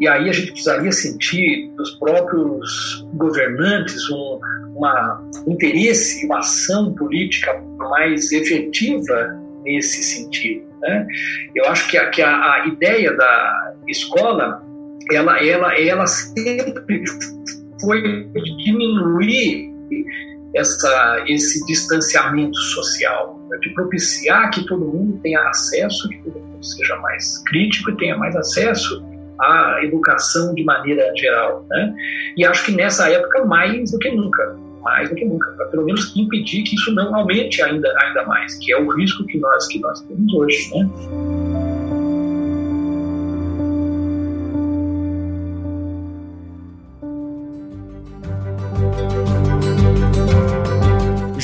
E 0.00 0.08
aí 0.08 0.30
a 0.30 0.32
gente 0.32 0.52
precisaria 0.52 0.90
sentir 0.90 1.70
dos 1.76 1.90
próprios 1.96 3.06
governantes 3.12 4.08
um, 4.10 4.40
uma, 4.74 5.22
um 5.46 5.52
interesse, 5.52 6.24
uma 6.24 6.38
ação 6.38 6.94
política 6.94 7.62
mais 7.76 8.32
efetiva 8.32 9.38
nesse 9.62 10.02
sentido. 10.02 10.69
Né? 10.80 11.06
Eu 11.54 11.66
acho 11.66 11.88
que, 11.88 11.98
a, 11.98 12.08
que 12.10 12.22
a, 12.22 12.54
a, 12.54 12.66
ideia 12.66 13.12
da 13.16 13.74
escola, 13.86 14.62
ela, 15.12 15.42
ela, 15.44 15.78
ela 15.78 16.06
sempre 16.06 17.04
foi 17.80 18.02
diminuir 18.64 19.70
essa, 20.54 21.24
esse 21.26 21.64
distanciamento 21.66 22.56
social, 22.56 23.38
né? 23.48 23.58
de 23.58 23.70
propiciar 23.74 24.50
que 24.50 24.66
todo 24.66 24.84
mundo 24.84 25.18
tenha 25.22 25.40
acesso, 25.48 26.08
que 26.08 26.18
todo 26.22 26.40
mundo 26.40 26.64
seja 26.64 26.96
mais 26.96 27.42
crítico 27.44 27.90
e 27.90 27.96
tenha 27.96 28.16
mais 28.16 28.34
acesso 28.36 29.04
à 29.40 29.80
educação 29.82 30.54
de 30.54 30.64
maneira 30.64 31.12
geral. 31.16 31.64
Né? 31.68 31.94
E 32.36 32.44
acho 32.44 32.64
que 32.64 32.72
nessa 32.72 33.10
época, 33.10 33.44
mais 33.44 33.90
do 33.92 33.98
que 33.98 34.10
nunca, 34.10 34.58
mais 34.82 35.08
do 35.08 35.14
que 35.14 35.24
nunca, 35.24 35.50
para 35.52 35.66
pelo 35.66 35.84
menos 35.84 36.14
impedir 36.16 36.62
que 36.62 36.74
isso 36.74 36.92
não 36.94 37.14
aumente 37.14 37.62
ainda, 37.62 37.88
ainda 38.02 38.26
mais, 38.26 38.56
que 38.58 38.72
é 38.72 38.80
o 38.80 38.88
risco 38.90 39.24
que 39.26 39.38
nós, 39.38 39.66
que 39.68 39.78
nós 39.80 40.00
temos 40.02 40.32
hoje. 40.32 40.70
Né? 40.74 41.49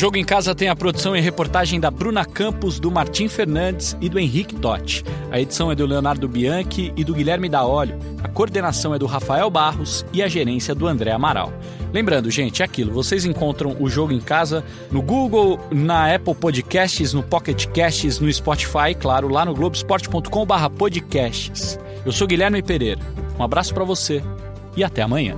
Jogo 0.06 0.18
em 0.18 0.24
Casa 0.24 0.54
tem 0.54 0.68
a 0.68 0.76
produção 0.76 1.16
e 1.16 1.20
reportagem 1.20 1.80
da 1.80 1.90
Bruna 1.90 2.24
Campos, 2.24 2.78
do 2.78 2.92
Martim 2.92 3.26
Fernandes 3.26 3.96
e 4.00 4.08
do 4.08 4.20
Henrique 4.20 4.54
Totti. 4.54 5.02
A 5.32 5.40
edição 5.40 5.68
é 5.68 5.74
do 5.74 5.84
Leonardo 5.84 6.28
Bianchi 6.28 6.92
e 6.96 7.02
do 7.02 7.12
Guilherme 7.12 7.48
Daolio. 7.48 7.98
A 8.22 8.28
coordenação 8.28 8.94
é 8.94 9.00
do 9.00 9.06
Rafael 9.06 9.50
Barros 9.50 10.06
e 10.12 10.22
a 10.22 10.28
gerência 10.28 10.76
do 10.76 10.86
André 10.86 11.10
Amaral. 11.10 11.52
Lembrando, 11.92 12.30
gente, 12.30 12.62
é 12.62 12.64
aquilo, 12.64 12.92
vocês 12.92 13.24
encontram 13.24 13.76
o 13.80 13.88
Jogo 13.88 14.12
em 14.12 14.20
Casa 14.20 14.62
no 14.92 15.02
Google, 15.02 15.58
na 15.72 16.14
Apple 16.14 16.36
Podcasts, 16.36 17.12
no 17.12 17.24
Pocket 17.24 17.66
Casts, 17.66 18.20
no 18.20 18.32
Spotify, 18.32 18.94
claro, 18.96 19.26
lá 19.26 19.44
no 19.44 19.54
globesport.com/podcasts. 19.54 21.80
Eu 22.04 22.12
sou 22.12 22.28
Guilherme 22.28 22.62
Pereira. 22.62 23.00
Um 23.36 23.42
abraço 23.42 23.74
para 23.74 23.82
você 23.82 24.22
e 24.76 24.84
até 24.84 25.02
amanhã. 25.02 25.34